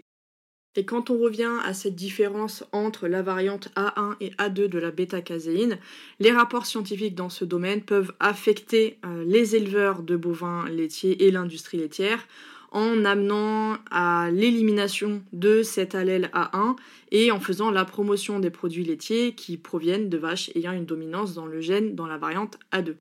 Et 0.76 0.86
quand 0.86 1.10
on 1.10 1.18
revient 1.18 1.58
à 1.62 1.74
cette 1.74 1.94
différence 1.94 2.64
entre 2.72 3.06
la 3.06 3.20
variante 3.20 3.68
A1 3.76 4.14
et 4.20 4.30
A2 4.38 4.66
de 4.66 4.78
la 4.78 4.90
bêta-caséine, 4.90 5.78
les 6.20 6.32
rapports 6.32 6.64
scientifiques 6.64 7.14
dans 7.14 7.28
ce 7.28 7.44
domaine 7.44 7.82
peuvent 7.82 8.14
affecter 8.18 8.98
euh, 9.04 9.24
les 9.24 9.56
éleveurs 9.56 10.02
de 10.02 10.16
bovins 10.16 10.66
laitiers 10.70 11.26
et 11.26 11.30
l'industrie 11.30 11.78
laitière 11.78 12.26
en 12.70 13.04
amenant 13.04 13.78
à 13.90 14.30
l'élimination 14.30 15.22
de 15.32 15.62
cet 15.62 15.94
allèle 15.94 16.30
A1 16.34 16.76
et 17.10 17.30
en 17.30 17.40
faisant 17.40 17.70
la 17.70 17.84
promotion 17.84 18.40
des 18.40 18.50
produits 18.50 18.84
laitiers 18.84 19.34
qui 19.34 19.56
proviennent 19.56 20.08
de 20.08 20.18
vaches 20.18 20.50
ayant 20.54 20.72
une 20.72 20.86
dominance 20.86 21.34
dans 21.34 21.46
le 21.46 21.60
gène 21.60 21.94
dans 21.94 22.06
la 22.06 22.18
variante 22.18 22.58
A2. 22.72 22.96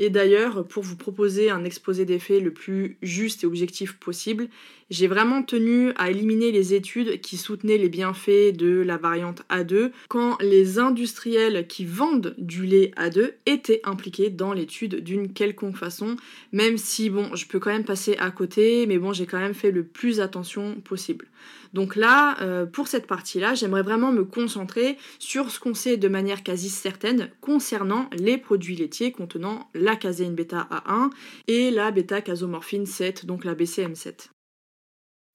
Et 0.00 0.10
d'ailleurs, 0.10 0.64
pour 0.66 0.84
vous 0.84 0.96
proposer 0.96 1.50
un 1.50 1.64
exposé 1.64 2.04
des 2.04 2.20
le 2.40 2.52
plus 2.52 2.98
juste 3.02 3.42
et 3.42 3.46
objectif 3.46 3.98
possible, 3.98 4.48
j'ai 4.90 5.06
vraiment 5.06 5.42
tenu 5.42 5.92
à 5.96 6.10
éliminer 6.10 6.50
les 6.50 6.74
études 6.74 7.20
qui 7.20 7.36
soutenaient 7.36 7.76
les 7.76 7.88
bienfaits 7.88 8.56
de 8.56 8.80
la 8.80 8.96
variante 8.96 9.42
A2 9.50 9.90
quand 10.08 10.40
les 10.40 10.78
industriels 10.78 11.66
qui 11.66 11.84
vendent 11.84 12.34
du 12.38 12.64
lait 12.64 12.92
A2 12.96 13.32
étaient 13.46 13.80
impliqués 13.84 14.30
dans 14.30 14.52
l'étude 14.52 15.02
d'une 15.02 15.32
quelconque 15.32 15.76
façon, 15.76 16.16
même 16.52 16.78
si 16.78 17.10
bon, 17.10 17.34
je 17.34 17.46
peux 17.46 17.58
quand 17.58 17.70
même 17.70 17.84
passer 17.84 18.16
à 18.18 18.30
côté, 18.30 18.86
mais 18.86 18.98
bon, 18.98 19.12
j'ai 19.12 19.26
quand 19.26 19.38
même 19.38 19.54
fait 19.54 19.70
le 19.70 19.84
plus 19.84 20.20
attention 20.20 20.80
possible. 20.80 21.26
Donc 21.74 21.96
là, 21.96 22.40
euh, 22.40 22.64
pour 22.64 22.88
cette 22.88 23.06
partie-là, 23.06 23.54
j'aimerais 23.54 23.82
vraiment 23.82 24.10
me 24.10 24.24
concentrer 24.24 24.96
sur 25.18 25.50
ce 25.50 25.60
qu'on 25.60 25.74
sait 25.74 25.98
de 25.98 26.08
manière 26.08 26.42
quasi 26.42 26.70
certaine 26.70 27.30
concernant 27.42 28.08
les 28.16 28.38
produits 28.38 28.76
laitiers 28.76 29.12
contenant 29.12 29.68
la 29.74 29.96
caséine 29.96 30.34
bêta 30.34 30.66
A1 30.70 31.10
et 31.46 31.70
la 31.70 31.90
bêta-casomorphine 31.90 32.86
7, 32.86 33.26
donc 33.26 33.44
la 33.44 33.54
BCM7. 33.54 34.30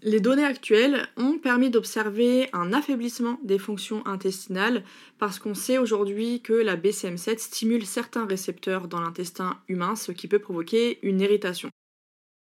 Les 0.05 0.19
données 0.19 0.43
actuelles 0.43 1.07
ont 1.15 1.37
permis 1.37 1.69
d'observer 1.69 2.49
un 2.51 2.73
affaiblissement 2.73 3.39
des 3.41 3.57
fonctions 3.57 4.05
intestinales 4.05 4.83
parce 5.17 5.39
qu'on 5.39 5.53
sait 5.53 5.77
aujourd'hui 5.77 6.41
que 6.41 6.51
la 6.51 6.75
BCM7 6.75 7.37
stimule 7.37 7.85
certains 7.85 8.25
récepteurs 8.25 8.89
dans 8.89 8.99
l'intestin 8.99 9.61
humain, 9.69 9.95
ce 9.95 10.11
qui 10.11 10.27
peut 10.27 10.39
provoquer 10.39 10.99
une 11.07 11.21
irritation. 11.21 11.69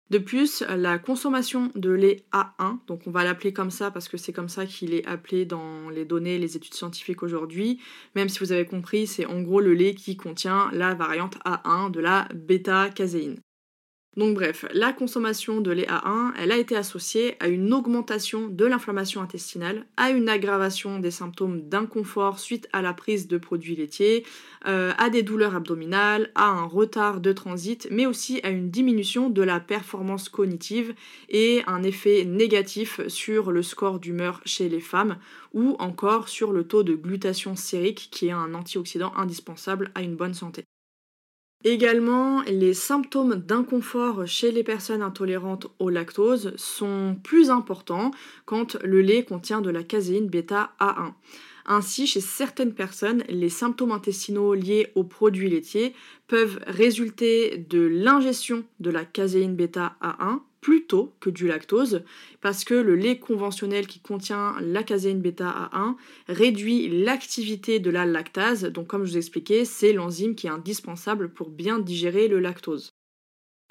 De 0.09 0.17
plus, 0.17 0.61
la 0.61 0.97
consommation 0.97 1.73
de 1.75 1.91
lait 1.91 2.23
A1, 2.31 2.79
donc 2.87 3.01
on 3.05 3.11
va 3.11 3.25
l'appeler 3.25 3.51
comme 3.51 3.71
ça 3.71 3.91
parce 3.91 4.07
que 4.07 4.15
c'est 4.15 4.33
comme 4.33 4.49
ça 4.49 4.65
qu'il 4.65 4.93
est 4.93 5.05
appelé 5.05 5.43
dans 5.43 5.89
les 5.89 6.05
données, 6.05 6.37
les 6.37 6.55
études 6.55 6.73
scientifiques 6.73 7.21
aujourd'hui, 7.21 7.81
même 8.15 8.29
si 8.29 8.39
vous 8.39 8.53
avez 8.53 8.65
compris, 8.65 9.07
c'est 9.07 9.25
en 9.25 9.41
gros 9.41 9.59
le 9.59 9.73
lait 9.73 9.93
qui 9.93 10.15
contient 10.15 10.69
la 10.71 10.93
variante 10.93 11.37
A1 11.43 11.91
de 11.91 11.99
la 11.99 12.29
bêta-caséine. 12.33 13.41
Donc 14.17 14.35
bref, 14.35 14.65
la 14.73 14.91
consommation 14.91 15.61
de 15.61 15.71
lait 15.71 15.87
A1, 15.87 16.33
elle 16.37 16.51
a 16.51 16.57
été 16.57 16.75
associée 16.75 17.37
à 17.39 17.47
une 17.47 17.73
augmentation 17.73 18.49
de 18.49 18.65
l'inflammation 18.65 19.21
intestinale, 19.21 19.85
à 19.95 20.09
une 20.09 20.27
aggravation 20.27 20.99
des 20.99 21.11
symptômes 21.11 21.61
d'inconfort 21.69 22.37
suite 22.37 22.67
à 22.73 22.81
la 22.81 22.93
prise 22.93 23.29
de 23.29 23.37
produits 23.37 23.77
laitiers, 23.77 24.25
euh, 24.67 24.91
à 24.97 25.09
des 25.09 25.23
douleurs 25.23 25.55
abdominales, 25.55 26.29
à 26.35 26.47
un 26.47 26.65
retard 26.65 27.21
de 27.21 27.31
transit, 27.31 27.87
mais 27.89 28.05
aussi 28.05 28.41
à 28.43 28.49
une 28.49 28.69
diminution 28.69 29.29
de 29.29 29.43
la 29.43 29.61
performance 29.61 30.27
cognitive 30.27 30.93
et 31.29 31.63
un 31.65 31.81
effet 31.81 32.25
négatif 32.25 32.99
sur 33.07 33.53
le 33.53 33.63
score 33.63 34.01
d'humeur 34.01 34.41
chez 34.43 34.67
les 34.67 34.81
femmes 34.81 35.19
ou 35.53 35.77
encore 35.79 36.27
sur 36.27 36.51
le 36.51 36.65
taux 36.67 36.83
de 36.83 36.95
glutation 36.95 37.55
sérique 37.55 38.09
qui 38.11 38.27
est 38.27 38.31
un 38.31 38.55
antioxydant 38.55 39.13
indispensable 39.15 39.89
à 39.95 40.01
une 40.01 40.17
bonne 40.17 40.33
santé. 40.33 40.65
Également, 41.63 42.41
les 42.43 42.73
symptômes 42.73 43.35
d'inconfort 43.35 44.25
chez 44.25 44.51
les 44.51 44.63
personnes 44.63 45.03
intolérantes 45.03 45.67
au 45.77 45.89
lactose 45.89 46.53
sont 46.55 47.15
plus 47.23 47.51
importants 47.51 48.11
quand 48.45 48.77
le 48.83 49.01
lait 49.01 49.23
contient 49.23 49.61
de 49.61 49.69
la 49.69 49.83
caséine 49.83 50.27
bêta 50.27 50.71
A1. 50.79 51.13
Ainsi, 51.67 52.07
chez 52.07 52.21
certaines 52.21 52.73
personnes, 52.73 53.23
les 53.29 53.49
symptômes 53.49 53.91
intestinaux 53.91 54.55
liés 54.55 54.91
aux 54.95 55.03
produits 55.03 55.49
laitiers 55.49 55.93
peuvent 56.27 56.59
résulter 56.65 57.57
de 57.69 57.81
l'ingestion 57.81 58.63
de 58.79 58.89
la 58.89 59.05
caséine 59.05 59.55
bêta 59.55 59.95
A1 60.01 60.39
plutôt 60.61 61.13
que 61.19 61.29
du 61.29 61.47
lactose, 61.47 62.03
parce 62.39 62.63
que 62.63 62.75
le 62.75 62.95
lait 62.95 63.19
conventionnel 63.19 63.87
qui 63.87 63.99
contient 63.99 64.55
la 64.61 64.83
caséine 64.83 65.21
bêta 65.21 65.71
A1 65.73 65.95
réduit 66.27 66.87
l'activité 67.03 67.79
de 67.79 67.89
la 67.89 68.05
lactase, 68.05 68.63
donc 68.65 68.87
comme 68.87 69.03
je 69.03 69.11
vous 69.11 69.17
expliquais, 69.17 69.65
c'est 69.65 69.93
l'enzyme 69.93 70.35
qui 70.35 70.47
est 70.47 70.51
indispensable 70.51 71.33
pour 71.33 71.49
bien 71.49 71.79
digérer 71.79 72.27
le 72.27 72.39
lactose. 72.39 72.93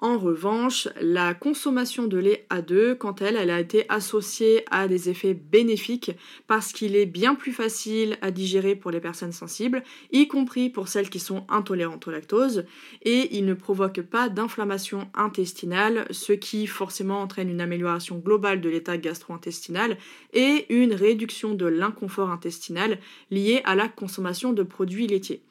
En 0.03 0.17
revanche, 0.17 0.89
la 0.99 1.35
consommation 1.35 2.07
de 2.07 2.17
lait 2.17 2.47
A2, 2.49 2.97
quant 2.97 3.13
à 3.13 3.27
elle, 3.27 3.37
elle 3.37 3.51
a 3.51 3.61
été 3.61 3.85
associée 3.91 4.65
à 4.71 4.89
des 4.89 5.11
effets 5.11 5.35
bénéfiques 5.35 6.13
parce 6.47 6.73
qu'il 6.73 6.97
est 6.97 7.05
bien 7.05 7.35
plus 7.35 7.53
facile 7.53 8.17
à 8.23 8.31
digérer 8.31 8.75
pour 8.75 8.91
les 8.91 9.01
personnes 9.01 9.33
sensibles, 9.33 9.83
y 10.11 10.27
compris 10.27 10.71
pour 10.71 10.89
celles 10.89 11.11
qui 11.11 11.21
sont 11.21 11.45
intolérantes 11.51 12.09
au 12.09 12.11
lactose, 12.11 12.65
et 13.03 13.37
il 13.37 13.45
ne 13.45 13.53
provoque 13.53 14.01
pas 14.01 14.31
d'inflammation 14.31 15.07
intestinale, 15.13 16.07
ce 16.11 16.33
qui 16.33 16.67
forcément 16.67 17.21
entraîne 17.21 17.51
une 17.51 17.61
amélioration 17.61 18.17
globale 18.17 18.63
de 18.63 18.71
l'état 18.71 18.97
gastro-intestinal 18.97 19.99
et 20.33 20.65
une 20.71 20.95
réduction 20.95 21.53
de 21.53 21.67
l'inconfort 21.67 22.31
intestinal 22.31 22.99
lié 23.31 23.61
à 23.65 23.75
la 23.75 23.89
consommation 23.89 24.55
de 24.55 24.63
produits 24.63 25.07
laitiers. 25.07 25.43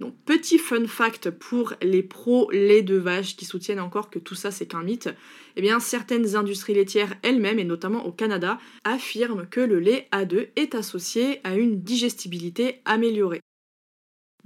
Donc 0.00 0.14
petit 0.26 0.58
fun 0.58 0.86
fact 0.86 1.30
pour 1.30 1.72
les 1.80 2.02
pros 2.02 2.50
lait 2.50 2.82
de 2.82 2.96
vache 2.96 3.36
qui 3.36 3.46
soutiennent 3.46 3.80
encore 3.80 4.10
que 4.10 4.18
tout 4.18 4.34
ça 4.34 4.50
c'est 4.50 4.66
qu'un 4.66 4.82
mythe, 4.82 5.08
eh 5.56 5.62
bien 5.62 5.80
certaines 5.80 6.36
industries 6.36 6.74
laitières 6.74 7.14
elles-mêmes 7.22 7.58
et 7.58 7.64
notamment 7.64 8.04
au 8.06 8.12
Canada 8.12 8.58
affirment 8.84 9.46
que 9.46 9.60
le 9.60 9.78
lait 9.78 10.08
A2 10.12 10.48
est 10.56 10.74
associé 10.74 11.40
à 11.44 11.56
une 11.56 11.80
digestibilité 11.80 12.82
améliorée. 12.84 13.40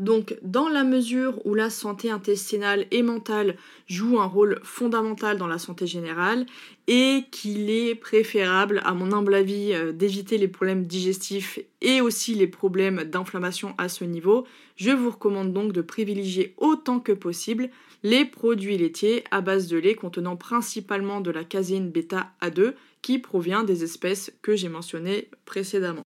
Donc, 0.01 0.39
dans 0.41 0.71
la 0.71 0.83
mesure 0.83 1.45
où 1.45 1.55
la 1.55 1.69
santé 1.69 2.11
intestinale 2.11 2.87
et 2.91 3.03
mentale 3.03 3.57
joue 3.87 4.19
un 4.19 4.25
rôle 4.25 4.59
fondamental 4.63 5.37
dans 5.37 5.47
la 5.47 5.59
santé 5.59 5.87
générale 5.87 6.47
et 6.89 7.25
qu'il 7.31 7.69
est 7.69 7.95
préférable, 7.95 8.81
à 8.85 8.95
mon 8.95 9.13
humble 9.13 9.35
avis, 9.35 9.75
euh, 9.75 9.93
d'éviter 9.93 10.39
les 10.39 10.49
problèmes 10.49 10.87
digestifs 10.87 11.59
et 11.83 12.01
aussi 12.01 12.35
les 12.35 12.47
problèmes 12.47 13.05
d'inflammation 13.05 13.75
à 13.77 13.91
ce 13.91 14.05
niveau, 14.05 14.47
je 14.81 14.91
vous 14.91 15.11
recommande 15.11 15.53
donc 15.53 15.73
de 15.73 15.83
privilégier 15.83 16.55
autant 16.57 17.01
que 17.01 17.13
possible 17.13 17.69
les 18.03 18.25
produits 18.25 18.79
laitiers 18.79 19.25
à 19.31 19.43
base 19.43 19.69
de 19.69 19.77
lait 19.77 19.95
contenant 19.95 20.37
principalement 20.37 21.21
de 21.21 21.31
la 21.31 21.45
caséine 21.45 21.91
bêta 21.91 22.33
A2 22.41 22.73
qui 23.03 23.19
provient 23.19 23.63
des 23.63 23.85
espèces 23.85 24.33
que 24.41 24.57
j'ai 24.57 24.71
mentionnées 24.71 25.29
précédemment. 25.45 26.03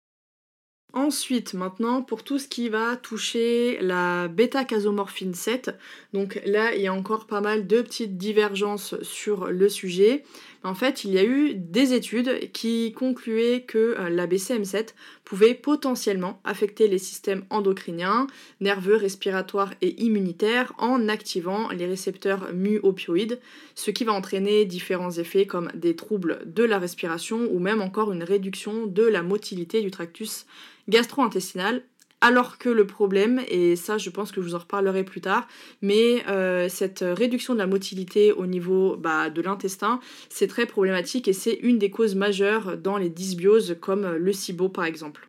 Ensuite, 0.96 1.54
maintenant, 1.54 2.02
pour 2.02 2.24
tout 2.24 2.38
ce 2.38 2.48
qui 2.48 2.70
va 2.70 2.96
toucher 2.96 3.80
la 3.82 4.28
bêta-casomorphine 4.28 5.34
7, 5.34 5.72
donc 6.14 6.40
là, 6.46 6.76
il 6.76 6.82
y 6.82 6.88
a 6.88 6.94
encore 6.94 7.26
pas 7.26 7.42
mal 7.42 7.66
de 7.66 7.82
petites 7.82 8.18
divergences 8.18 9.02
sur 9.02 9.48
le 9.48 9.70
sujet. 9.70 10.24
En 10.66 10.76
fait, 10.76 11.04
il 11.04 11.12
y 11.12 11.18
a 11.18 11.26
eu 11.26 11.54
des 11.56 11.94
études 11.94 12.52
qui 12.54 12.94
concluaient 12.94 13.64
que 13.68 13.96
euh, 14.00 14.10
la 14.10 14.28
BCM7 14.28 14.94
pouvait 15.26 15.56
potentiellement 15.56 16.40
affecter 16.46 16.88
les 16.88 17.00
systèmes 17.00 17.44
endocriniens, 17.50 18.28
nerveux, 18.62 18.96
respiratoires 18.96 19.74
et 19.82 20.02
immunitaires 20.02 20.72
en 20.78 21.10
activant 21.10 21.68
les 21.70 21.86
récepteurs 21.86 22.54
mu-opioïdes, 22.54 23.42
ce 23.76 23.92
qui 23.92 24.06
va 24.06 24.14
entraîner 24.14 24.64
différents 24.64 25.12
effets 25.12 25.46
comme 25.46 25.70
des 25.76 25.98
troubles 25.98 26.40
de 26.46 26.64
la 26.64 26.80
respiration 26.80 27.50
ou 27.52 27.60
même 27.60 27.82
encore 27.82 28.14
une 28.14 28.24
réduction 28.24 28.88
de 28.88 29.04
la 29.04 29.22
motilité 29.22 29.82
du 29.82 29.92
tractus 29.92 30.46
gastro-intestinal 30.88 31.84
alors 32.24 32.58
que 32.58 32.70
le 32.70 32.88
problème, 32.88 33.42
et 33.50 33.76
ça 33.76 33.98
je 33.98 34.10
pense 34.10 34.32
que 34.32 34.42
je 34.42 34.48
vous 34.48 34.56
en 34.56 34.60
reparlerai 34.60 35.04
plus 35.04 35.20
tard, 35.20 35.46
mais 35.82 36.24
euh, 36.30 36.70
cette 36.70 37.04
réduction 37.06 37.54
de 37.54 37.60
la 37.60 37.68
motilité 37.68 38.32
au 38.32 38.46
niveau 38.46 38.96
bah, 38.96 39.30
de 39.30 39.42
l'intestin, 39.42 40.00
c'est 40.30 40.48
très 40.48 40.66
problématique 40.66 41.28
et 41.28 41.34
c'est 41.34 41.60
une 41.62 41.78
des 41.78 41.90
causes 41.90 42.16
majeures 42.16 42.78
dans 42.78 42.98
les 42.98 43.10
dysbioses 43.10 43.76
comme 43.82 44.08
le 44.16 44.32
SIBO 44.34 44.70
par 44.70 44.86
exemple. 44.86 45.28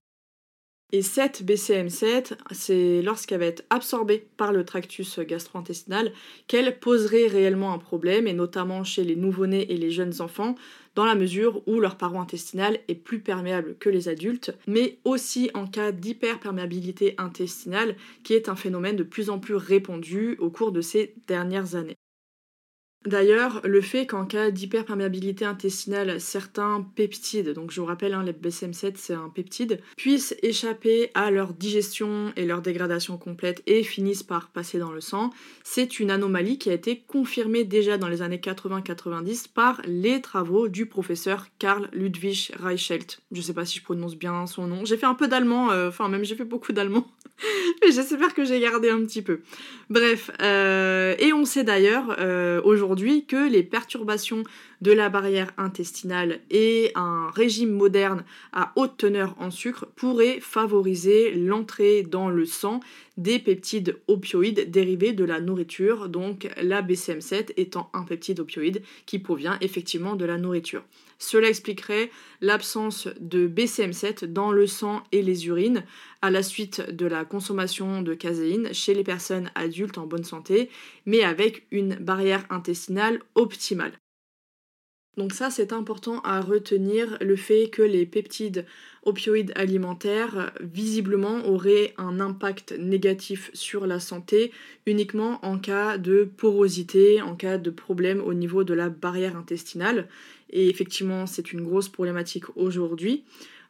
Et 0.93 1.03
cette 1.03 1.43
BCM7, 1.43 2.35
c'est 2.53 3.03
lorsqu'elle 3.03 3.41
va 3.41 3.47
être 3.47 3.65
absorbée 3.71 4.29
par 4.37 4.53
le 4.53 4.65
tractus 4.65 5.19
gastro-intestinal 5.19 6.13
qu'elle 6.47 6.79
poserait 6.79 7.27
réellement 7.27 7.73
un 7.73 7.79
problème, 7.79 8.29
et 8.29 8.33
notamment 8.33 8.85
chez 8.85 9.03
les 9.03 9.17
nouveau-nés 9.17 9.73
et 9.73 9.77
les 9.77 9.91
jeunes 9.91 10.21
enfants, 10.21 10.55
dans 10.95 11.05
la 11.05 11.17
mesure 11.17 11.67
où 11.67 11.81
leur 11.81 11.97
paroi 11.97 12.21
intestinale 12.21 12.79
est 12.87 12.95
plus 12.95 13.19
perméable 13.21 13.77
que 13.81 13.89
les 13.89 14.09
adultes, 14.09 14.57
mais 14.69 14.99
aussi 15.05 15.51
en 15.55 15.67
cas 15.67 15.91
d'hyperperméabilité 15.91 17.15
intestinale, 17.19 17.97
qui 18.23 18.35
est 18.35 18.49
un 18.49 18.57
phénomène 18.57 18.97
de 18.97 19.03
plus 19.03 19.31
en 19.31 19.41
plus 19.41 19.57
répandu 19.57 20.37
au 20.39 20.51
cours 20.51 20.71
de 20.71 20.81
ces 20.81 21.15
dernières 21.27 21.75
années. 21.75 21.97
D'ailleurs, 23.07 23.61
le 23.65 23.83
fait 23.83 24.07
qu'en 24.07 24.25
cas 24.25 24.51
d'hyperperméabilité 24.51 25.45
intestinale, 25.45 26.21
certains 26.23 26.87
peptides, 26.97 27.51
donc 27.51 27.71
je 27.71 27.81
vous 27.81 27.87
rappelle, 27.87 28.15
hein, 28.15 28.23
les 28.23 28.33
BCM7 28.33 28.95
c'est 28.97 29.13
un 29.13 29.29
peptide, 29.29 29.81
puissent 29.97 30.35
échapper 30.43 31.11
à 31.13 31.31
leur 31.31 31.53
digestion 31.53 32.33
et 32.37 32.47
leur 32.47 32.63
dégradation 32.63 33.19
complète 33.19 33.63
et 33.67 33.83
finissent 33.83 34.23
par 34.23 34.49
passer 34.49 34.79
dans 34.79 34.91
le 34.91 35.03
sang, 35.03 35.31
c'est 35.65 36.01
une 36.01 36.11
anomalie 36.11 36.57
qui 36.57 36.71
a 36.71 36.73
été 36.73 37.01
confirmée 37.07 37.65
déjà 37.65 37.99
dans 37.99 38.09
les 38.09 38.23
années 38.23 38.39
80-90 38.39 39.49
par 39.53 39.83
les 39.85 40.23
travaux 40.23 40.69
du 40.69 40.87
professeur 40.87 41.49
Karl 41.59 41.91
Ludwig 41.93 42.53
Reichelt. 42.59 43.21
Je 43.33 43.43
sais 43.43 43.53
pas 43.53 43.67
si 43.67 43.81
je 43.81 43.85
prononce 43.85 44.17
bien 44.17 44.47
son 44.47 44.67
nom. 44.67 44.87
J'ai 44.87 44.97
fait 44.97 45.07
un 45.07 45.15
peu 45.15 45.29
d'allemand, 45.29 45.71
euh, 45.73 45.89
enfin 45.89 46.09
même 46.09 46.25
j'ai 46.25 46.37
fait 46.37 46.45
beaucoup 46.45 46.73
d'allemand. 46.73 47.07
Mais 47.83 47.93
j'espère 47.93 48.35
que 48.35 48.45
j'ai 48.45 48.61
gardé 48.61 48.91
un 48.91 49.01
petit 49.05 49.23
peu. 49.23 49.41
Bref, 49.91 50.31
euh, 50.41 51.15
et 51.19 51.33
on 51.33 51.45
sait 51.45 51.65
d'ailleurs 51.65 52.17
euh, 52.19 52.61
aujourd'hui 52.65 53.27
que 53.27 53.49
les 53.49 53.63
perturbations 53.63 54.43
de 54.85 54.93
la 54.93 55.09
barrière 55.09 55.51
intestinale 55.57 56.41
et 56.51 56.93
un 56.95 57.31
régime 57.31 57.73
moderne 57.73 58.23
à 58.53 58.71
haute 58.77 58.99
teneur 58.99 59.35
en 59.39 59.51
sucre 59.51 59.87
pourraient 59.97 60.41
favoriser 60.41 61.33
l'entrée 61.33 62.03
dans 62.03 62.29
le 62.29 62.45
sang 62.45 62.81
des 63.17 63.39
peptides 63.39 63.97
opioïdes 64.09 64.71
dérivés 64.71 65.15
de 65.15 65.25
la 65.25 65.41
nourriture, 65.41 66.11
donc 66.11 66.51
la 66.61 66.83
BCM7 66.83 67.55
étant 67.57 67.89
un 67.95 68.03
peptide 68.03 68.41
opioïde 68.41 68.83
qui 69.07 69.19
provient 69.19 69.57
effectivement 69.63 70.17
de 70.17 70.27
la 70.27 70.37
nourriture. 70.37 70.85
Cela 71.19 71.49
expliquerait 71.49 72.11
l'absence 72.43 73.09
de 73.21 73.49
BCM7 73.49 74.27
dans 74.27 74.53
le 74.53 74.67
sang 74.67 75.03
et 75.13 75.23
les 75.23 75.47
urines 75.47 75.85
à 76.21 76.31
la 76.31 76.43
suite 76.43 76.91
de 76.91 77.07
la 77.07 77.25
consommation 77.25 78.03
de 78.03 78.13
caséine 78.13 78.75
chez 78.75 78.93
les 78.93 79.05
personnes 79.05 79.51
adultes 79.55 79.97
en 79.97 80.07
bonne 80.07 80.25
santé, 80.25 80.69
mais 81.07 81.23
avec 81.23 81.67
une 81.71 81.95
barrière 81.95 82.45
intestinale 82.51 83.21
optimale. 83.35 83.95
Donc 85.17 85.33
ça, 85.33 85.51
c'est 85.51 85.73
important 85.73 86.21
à 86.23 86.41
retenir 86.41 87.17
le 87.21 87.37
fait 87.37 87.69
que 87.69 87.83
les 87.83 88.05
peptides 88.05 88.67
opioïdes 89.05 89.53
alimentaires 89.55 90.53
visiblement 90.61 91.47
auraient 91.47 91.95
un 91.99 92.21
impact 92.21 92.75
négatif 92.79 93.51
sur 93.55 93.87
la 93.87 94.01
santé 94.01 94.51
uniquement 94.87 95.45
en 95.45 95.59
cas 95.59 95.99
de 95.99 96.25
porosité, 96.25 97.23
en 97.23 97.37
cas 97.37 97.59
de 97.59 97.71
problème 97.71 98.21
au 98.21 98.35
niveau 98.35 98.65
de 98.65 98.75
la 98.75 98.89
barrière 98.89 99.37
intestinale. 99.37 100.09
Et 100.51 100.69
effectivement, 100.69 101.27
c'est 101.27 101.53
une 101.53 101.63
grosse 101.63 101.89
problématique 101.89 102.57
aujourd'hui. 102.57 103.25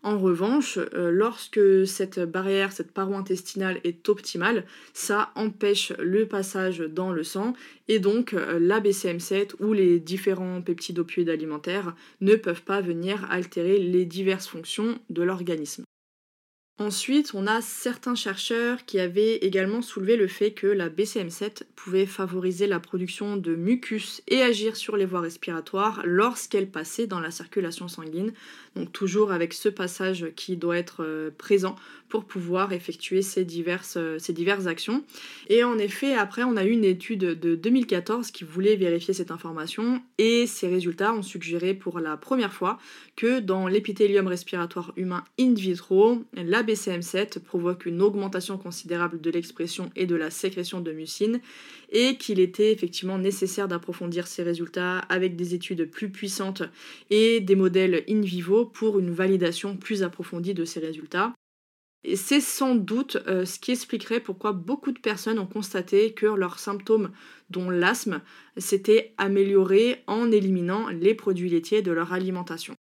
En 0.05 0.19
revanche, 0.19 0.79
euh, 0.93 1.11
lorsque 1.11 1.87
cette 1.87 2.21
barrière, 2.21 2.73
cette 2.73 2.93
paroi 2.93 3.17
intestinale 3.17 3.81
est 3.85 4.07
optimale, 4.11 4.67
ça 4.93 5.33
empêche 5.35 5.95
le 5.99 6.29
passage 6.29 6.81
dans 6.81 7.11
le 7.11 7.25
sang 7.25 7.55
et 7.89 8.01
donc 8.01 8.35
euh, 8.35 8.59
la 8.61 8.81
BCM7 8.81 9.55
ou 9.61 9.73
les 9.73 9.99
différents 9.99 10.61
peptides 10.61 10.99
opioïdes 10.99 11.31
alimentaires 11.31 11.97
ne 12.21 12.35
peuvent 12.35 12.65
pas 12.65 12.83
venir 12.83 13.27
altérer 13.31 13.79
les 13.79 14.05
diverses 14.05 14.47
fonctions 14.47 14.99
de 15.09 15.23
l'organisme. 15.23 15.85
Ensuite, 16.81 17.35
on 17.35 17.47
a 17.47 17.61
certains 17.61 18.17
chercheurs 18.17 18.85
qui 18.85 18.99
avaient 18.99 19.37
également 19.37 19.81
soulevé 19.81 20.17
le 20.17 20.27
fait 20.27 20.51
que 20.51 20.67
la 20.67 20.91
BCM7 20.91 21.63
pouvait 21.77 22.05
favoriser 22.05 22.67
la 22.67 22.81
production 22.81 23.37
de 23.37 23.55
mucus 23.55 24.23
et 24.27 24.43
agir 24.43 24.75
sur 24.75 24.97
les 24.97 25.07
voies 25.07 25.21
respiratoires 25.21 26.03
lorsqu'elle 26.05 26.69
passait 26.69 27.07
dans 27.07 27.21
la 27.21 27.31
circulation 27.31 27.87
sanguine, 27.87 28.33
donc 28.77 28.93
toujours 28.93 29.33
avec 29.33 29.53
ce 29.53 29.69
passage 29.69 30.33
qui 30.37 30.57
doit 30.57 30.77
être 30.77 31.03
euh, 31.05 31.31
présent 31.37 31.77
pour 32.09 32.25
pouvoir 32.25 32.73
effectuer 32.73 33.23
ces 33.23 33.45
diverses, 33.45 33.97
euh, 33.97 34.19
ces 34.19 34.33
diverses 34.33 34.67
actions. 34.67 35.05
Et 35.49 35.65
en 35.65 35.79
effet, 35.79 36.15
après, 36.15 36.45
on 36.45 36.57
a 36.57 36.65
eu 36.65 36.71
une 36.71 36.85
étude 36.85 37.21
de 37.21 37.55
2014 37.57 38.31
qui 38.31 38.45
voulait 38.45 38.77
vérifier 38.77 39.15
cette 39.15 39.31
information 39.31 40.03
et 40.19 40.47
ces 40.47 40.69
résultats 40.69 41.13
ont 41.13 41.23
suggéré 41.23 41.75
pour 41.75 42.01
la 42.01 42.17
première 42.17 42.53
fois 42.53 42.79
que 43.17 43.41
dans 43.41 43.67
l'épithélium 43.67 44.27
respiratoire 44.27 44.93
humain 44.97 45.25
in 45.39 45.55
vitro, 45.55 46.23
la 46.35 46.63
BCM7 46.63 47.41
provoque 47.41 47.87
une 47.87 48.03
augmentation 48.03 48.59
considérable 48.59 49.21
de 49.21 49.31
l'expression 49.31 49.91
et 49.97 50.07
de 50.07 50.17
la 50.17 50.31
sécrétion 50.31 50.81
de 50.81 50.93
mucine 50.93 51.41
et 51.91 52.17
qu'il 52.17 52.41
était 52.41 52.73
effectivement 52.73 53.19
nécessaire 53.19 53.69
d'approfondir 53.69 54.27
ces 54.27 54.43
résultats 54.43 54.99
avec 54.99 55.37
des 55.37 55.55
études 55.55 55.91
plus 55.91 56.11
puissantes 56.11 56.63
et 57.11 57.41
des 57.41 57.57
modèles 57.57 58.05
in 58.09 58.21
vivo 58.21 58.64
pour 58.65 58.99
une 58.99 59.11
validation 59.11 59.77
plus 59.77 60.03
approfondie 60.03 60.55
de 60.55 60.65
ces 60.65 60.81
résultats. 60.81 61.33
Et 62.05 62.17
c'est 62.17 62.41
sans 62.41 62.75
doute 62.75 63.17
euh, 63.27 63.47
ce 63.47 63.59
qui 63.59 63.73
expliquerait 63.73 64.21
pourquoi 64.21 64.53
beaucoup 64.53 64.93
de 64.93 64.99
personnes 64.99 65.39
ont 65.39 65.47
constaté 65.47 66.13
que 66.13 66.27
leurs 66.27 66.59
symptômes, 66.59 67.11
dont 67.49 67.71
l'asthme, 67.71 68.21
s'étaient 68.59 69.15
améliorés 69.17 70.03
en 70.07 70.31
éliminant 70.31 70.89
les 70.89 71.15
produits 71.15 71.49
laitiers 71.49 71.81
de 71.81 71.93
leur 71.93 72.13
alimentation. 72.13 72.75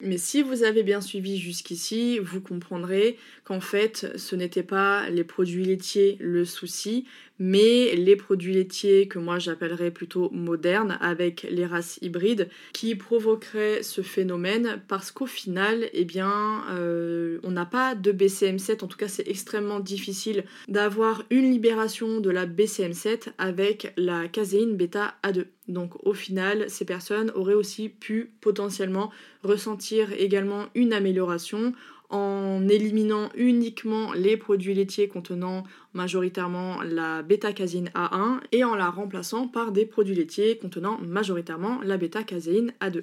Mais 0.00 0.18
si 0.18 0.42
vous 0.42 0.64
avez 0.64 0.82
bien 0.82 1.00
suivi 1.00 1.38
jusqu'ici, 1.38 2.18
vous 2.18 2.40
comprendrez 2.40 3.16
qu'en 3.44 3.60
fait, 3.60 4.18
ce 4.18 4.36
n'était 4.36 4.62
pas 4.64 5.08
les 5.08 5.24
produits 5.24 5.64
laitiers 5.64 6.16
le 6.20 6.44
souci, 6.44 7.06
mais 7.38 7.94
les 7.96 8.16
produits 8.16 8.54
laitiers 8.54 9.08
que 9.08 9.18
moi 9.18 9.38
j'appellerais 9.38 9.90
plutôt 9.90 10.30
modernes 10.30 10.98
avec 11.00 11.46
les 11.50 11.66
races 11.66 11.98
hybrides 12.02 12.48
qui 12.72 12.94
provoqueraient 12.94 13.82
ce 13.82 14.02
phénomène 14.02 14.82
parce 14.88 15.10
qu'au 15.10 15.26
final, 15.26 15.88
eh 15.92 16.04
bien, 16.04 16.64
euh, 16.70 17.38
on 17.42 17.50
n'a 17.50 17.66
pas 17.66 17.94
de 17.94 18.12
BCM7, 18.12 18.84
en 18.84 18.86
tout 18.86 18.98
cas 18.98 19.08
c'est 19.08 19.28
extrêmement 19.28 19.80
difficile 19.80 20.44
d'avoir 20.68 21.24
une 21.30 21.50
libération 21.50 22.20
de 22.20 22.30
la 22.30 22.46
BCM7 22.46 23.32
avec 23.38 23.92
la 23.96 24.28
caséine 24.28 24.76
bêta 24.76 25.14
A2. 25.22 25.46
Donc 25.68 26.06
au 26.06 26.12
final, 26.12 26.68
ces 26.68 26.84
personnes 26.84 27.32
auraient 27.34 27.54
aussi 27.54 27.88
pu 27.88 28.32
potentiellement 28.40 29.10
ressentir 29.42 30.12
également 30.12 30.66
une 30.74 30.92
amélioration 30.92 31.72
en 32.14 32.68
éliminant 32.68 33.28
uniquement 33.34 34.12
les 34.12 34.36
produits 34.36 34.72
laitiers 34.72 35.08
contenant 35.08 35.64
majoritairement 35.94 36.80
la 36.82 37.22
bêta-caséine 37.22 37.90
A1 37.94 38.38
et 38.52 38.62
en 38.62 38.76
la 38.76 38.88
remplaçant 38.88 39.48
par 39.48 39.72
des 39.72 39.84
produits 39.84 40.14
laitiers 40.14 40.56
contenant 40.56 40.98
majoritairement 41.02 41.80
la 41.82 41.96
bêta-caséine 41.96 42.72
A2. 42.80 43.02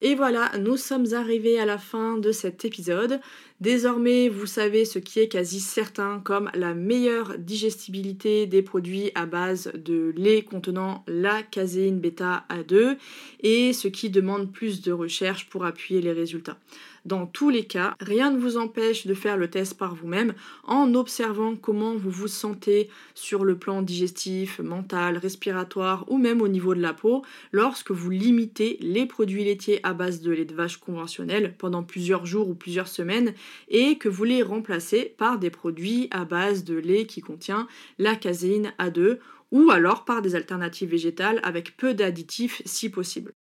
Et 0.00 0.14
voilà, 0.14 0.52
nous 0.58 0.76
sommes 0.76 1.14
arrivés 1.14 1.58
à 1.58 1.64
la 1.64 1.78
fin 1.78 2.18
de 2.18 2.30
cet 2.30 2.64
épisode. 2.64 3.20
Désormais, 3.60 4.28
vous 4.28 4.46
savez 4.46 4.84
ce 4.84 4.98
qui 4.98 5.18
est 5.18 5.28
quasi 5.28 5.60
certain 5.60 6.20
comme 6.20 6.50
la 6.54 6.74
meilleure 6.74 7.38
digestibilité 7.38 8.46
des 8.46 8.62
produits 8.62 9.10
à 9.14 9.26
base 9.26 9.72
de 9.74 10.12
lait 10.16 10.42
contenant 10.42 11.04
la 11.08 11.42
caséine 11.42 12.00
bêta 12.00 12.44
A2 12.50 12.96
et 13.40 13.72
ce 13.72 13.88
qui 13.88 14.10
demande 14.10 14.52
plus 14.52 14.82
de 14.82 14.92
recherche 14.92 15.48
pour 15.48 15.64
appuyer 15.64 16.00
les 16.00 16.12
résultats. 16.12 16.58
Dans 17.04 17.26
tous 17.26 17.50
les 17.50 17.64
cas, 17.64 17.94
rien 18.00 18.30
ne 18.30 18.38
vous 18.38 18.56
empêche 18.56 19.06
de 19.06 19.12
faire 19.12 19.36
le 19.36 19.50
test 19.50 19.76
par 19.76 19.94
vous-même 19.94 20.32
en 20.62 20.94
observant 20.94 21.54
comment 21.54 21.94
vous 21.94 22.10
vous 22.10 22.28
sentez 22.28 22.88
sur 23.14 23.44
le 23.44 23.58
plan 23.58 23.82
digestif, 23.82 24.58
mental, 24.58 25.18
respiratoire 25.18 26.06
ou 26.10 26.16
même 26.16 26.40
au 26.40 26.48
niveau 26.48 26.74
de 26.74 26.80
la 26.80 26.94
peau 26.94 27.22
lorsque 27.52 27.90
vous 27.90 28.08
limitez 28.08 28.78
les 28.80 29.04
produits 29.04 29.44
laitiers 29.44 29.80
à 29.82 29.92
base 29.92 30.22
de 30.22 30.32
lait 30.32 30.46
de 30.46 30.54
vache 30.54 30.78
conventionnel 30.78 31.54
pendant 31.58 31.82
plusieurs 31.82 32.24
jours 32.24 32.48
ou 32.48 32.54
plusieurs 32.54 32.88
semaines 32.88 33.34
et 33.68 33.98
que 33.98 34.08
vous 34.08 34.24
les 34.24 34.42
remplacez 34.42 35.14
par 35.18 35.38
des 35.38 35.50
produits 35.50 36.08
à 36.10 36.24
base 36.24 36.64
de 36.64 36.76
lait 36.76 37.04
qui 37.04 37.20
contient 37.20 37.68
la 37.98 38.16
caséine 38.16 38.72
A2 38.78 39.18
ou 39.50 39.70
alors 39.70 40.06
par 40.06 40.22
des 40.22 40.36
alternatives 40.36 40.88
végétales 40.88 41.40
avec 41.42 41.76
peu 41.76 41.92
d'additifs 41.92 42.62
si 42.64 42.88
possible. 42.88 43.34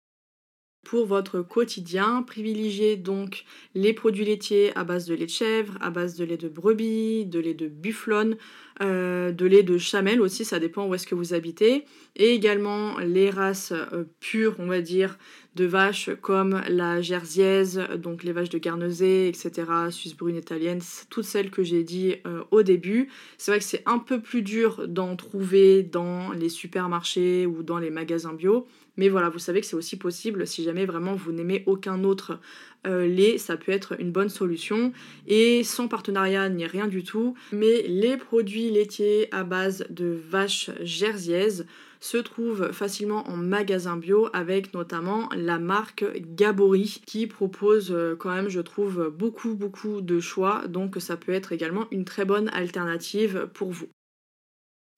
Pour 0.83 1.05
votre 1.05 1.41
quotidien, 1.41 2.23
privilégiez 2.23 2.97
donc 2.97 3.45
les 3.75 3.93
produits 3.93 4.25
laitiers 4.25 4.75
à 4.75 4.83
base 4.83 5.05
de 5.05 5.13
lait 5.13 5.25
de 5.25 5.31
chèvre, 5.31 5.77
à 5.79 5.91
base 5.91 6.15
de 6.15 6.25
lait 6.25 6.37
de 6.37 6.49
brebis, 6.49 7.25
de 7.25 7.39
lait 7.39 7.53
de 7.53 7.67
bufflonne, 7.67 8.35
euh, 8.81 9.31
de 9.31 9.45
lait 9.45 9.61
de 9.61 9.77
chamel 9.77 10.21
aussi, 10.21 10.43
ça 10.43 10.59
dépend 10.59 10.87
où 10.87 10.95
est-ce 10.95 11.05
que 11.05 11.13
vous 11.13 11.35
habitez, 11.35 11.85
et 12.15 12.33
également 12.33 12.97
les 12.97 13.29
races 13.29 13.73
euh, 13.73 14.05
pures, 14.19 14.55
on 14.57 14.65
va 14.65 14.81
dire, 14.81 15.19
de 15.55 15.65
vaches 15.65 16.09
comme 16.21 16.61
la 16.67 16.99
jersiaise, 17.01 17.79
donc 17.97 18.23
les 18.23 18.31
vaches 18.31 18.49
de 18.49 18.57
Guernesey, 18.57 19.27
etc., 19.27 19.51
suisse 19.91 20.15
brune 20.15 20.37
italienne, 20.37 20.79
toutes 21.09 21.25
celles 21.25 21.51
que 21.51 21.63
j'ai 21.63 21.83
dit 21.83 22.15
euh, 22.25 22.43
au 22.49 22.63
début. 22.63 23.09
C'est 23.37 23.51
vrai 23.51 23.59
que 23.59 23.65
c'est 23.65 23.83
un 23.85 23.99
peu 23.99 24.19
plus 24.19 24.41
dur 24.41 24.87
d'en 24.87 25.15
trouver 25.15 25.83
dans 25.83 26.31
les 26.31 26.49
supermarchés 26.49 27.45
ou 27.45 27.61
dans 27.61 27.77
les 27.77 27.91
magasins 27.91 28.33
bio, 28.33 28.65
mais 28.97 29.09
voilà, 29.09 29.29
vous 29.29 29.39
savez 29.39 29.61
que 29.61 29.67
c'est 29.67 29.75
aussi 29.75 29.97
possible 29.97 30.45
si 30.45 30.63
jamais 30.63 30.85
vraiment 30.85 31.15
vous 31.15 31.31
n'aimez 31.31 31.63
aucun 31.65 32.03
autre 32.03 32.39
euh, 32.87 33.05
lait, 33.05 33.37
ça 33.37 33.57
peut 33.57 33.71
être 33.71 33.99
une 33.99 34.11
bonne 34.11 34.29
solution. 34.29 34.91
Et 35.27 35.63
sans 35.63 35.87
partenariat 35.87 36.49
ni 36.49 36.65
rien 36.65 36.87
du 36.87 37.03
tout, 37.03 37.35
mais 37.51 37.83
les 37.83 38.17
produits 38.17 38.69
laitiers 38.69 39.27
à 39.33 39.43
base 39.43 39.85
de 39.89 40.19
vaches 40.29 40.71
jersiaises 40.81 41.65
se 41.99 42.17
trouvent 42.17 42.71
facilement 42.71 43.29
en 43.29 43.37
magasin 43.37 43.95
bio 43.95 44.27
avec 44.33 44.73
notamment 44.73 45.29
la 45.35 45.59
marque 45.59 46.03
Gabori 46.35 47.01
qui 47.05 47.27
propose 47.27 47.91
euh, 47.91 48.15
quand 48.15 48.33
même 48.33 48.49
je 48.49 48.59
trouve 48.59 49.13
beaucoup 49.15 49.53
beaucoup 49.53 50.01
de 50.01 50.19
choix 50.19 50.67
donc 50.67 50.95
ça 50.99 51.15
peut 51.15 51.31
être 51.31 51.51
également 51.51 51.85
une 51.91 52.03
très 52.03 52.25
bonne 52.25 52.49
alternative 52.53 53.47
pour 53.53 53.69
vous. 53.69 53.87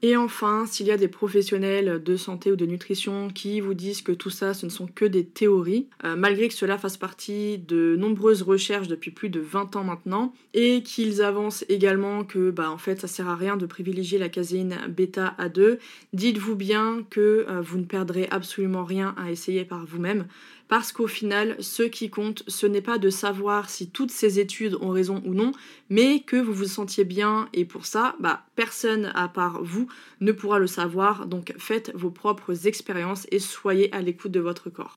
Et 0.06 0.18
enfin, 0.18 0.66
s'il 0.66 0.88
y 0.88 0.92
a 0.92 0.98
des 0.98 1.08
professionnels 1.08 2.04
de 2.04 2.18
santé 2.18 2.52
ou 2.52 2.58
de 2.58 2.66
nutrition 2.66 3.30
qui 3.30 3.62
vous 3.62 3.74
disent 3.74 4.02
que 4.02 4.12
tout 4.12 4.30
ça, 4.30 4.54
ce 4.54 4.66
ne 4.66 4.70
sont 4.70 4.86
que 4.86 5.06
des 5.06 5.24
théories, 5.24 5.88
euh, 6.04 6.18
malgré 6.18 6.50
que 6.50 6.54
cela 6.54 6.78
fasse 6.78 6.98
partie 6.98 7.58
de 7.58 7.96
nombreuses 7.96 8.42
recherches 8.42 8.90
depuis 8.90 9.12
plus 9.12 9.30
de 9.30 9.40
20 9.40 9.78
ans 9.78 9.86
maintenant, 9.86 10.34
et 10.54 10.84
qu'ils 10.84 11.22
avancent 11.22 11.64
également 11.70 12.26
que, 12.26 12.52
bah, 12.52 12.70
en 12.70 12.78
fait, 12.78 13.00
ça 13.00 13.08
sert 13.08 13.30
à 13.30 13.38
rien 13.38 13.56
de 13.56 13.66
privilégier 13.66 14.20
la 14.20 14.28
caséine 14.28 14.76
bêta 14.90 15.38
A2, 15.40 15.78
dites-vous 16.12 16.58
bien 16.58 17.06
que 17.10 17.46
euh, 17.48 17.62
vous 17.62 17.78
ne 17.78 17.86
perdrez 17.86 18.28
absolument 18.30 18.84
rien 18.84 19.16
à 19.18 19.32
essayer 19.32 19.64
par 19.64 19.86
vous-même 19.86 20.28
parce 20.68 20.92
qu'au 20.92 21.08
final, 21.08 21.56
ce 21.60 21.84
qui 21.84 22.10
compte, 22.10 22.44
ce 22.48 22.66
n'est 22.66 22.82
pas 22.82 22.98
de 22.98 23.10
savoir 23.10 23.70
si 23.70 23.90
toutes 23.90 24.12
ces 24.12 24.40
études 24.40 24.78
ont 24.82 24.90
raison 24.90 25.22
ou 25.26 25.34
non, 25.34 25.52
mais 25.90 26.22
que 26.22 26.38
vous 26.38 26.54
vous 26.54 26.66
sentiez 26.66 27.04
bien, 27.04 27.50
et 27.54 27.66
pour 27.66 27.86
ça, 27.86 28.16
bah, 28.20 28.46
personne 28.56 29.12
à 29.16 29.28
part 29.28 29.64
vous 29.64 29.88
ne 30.22 30.32
pourra 30.32 30.60
le 30.60 30.68
savoir, 30.68 31.28
donc 31.28 31.54
faites 31.58 31.92
vos 31.94 32.12
propres 32.12 32.68
expériences 32.68 33.28
et 33.32 33.40
soyez 33.40 33.94
à 33.94 34.02
l'écoute 34.02 34.32
de 34.32 34.40
votre 34.40 34.70
corps. 34.70 34.96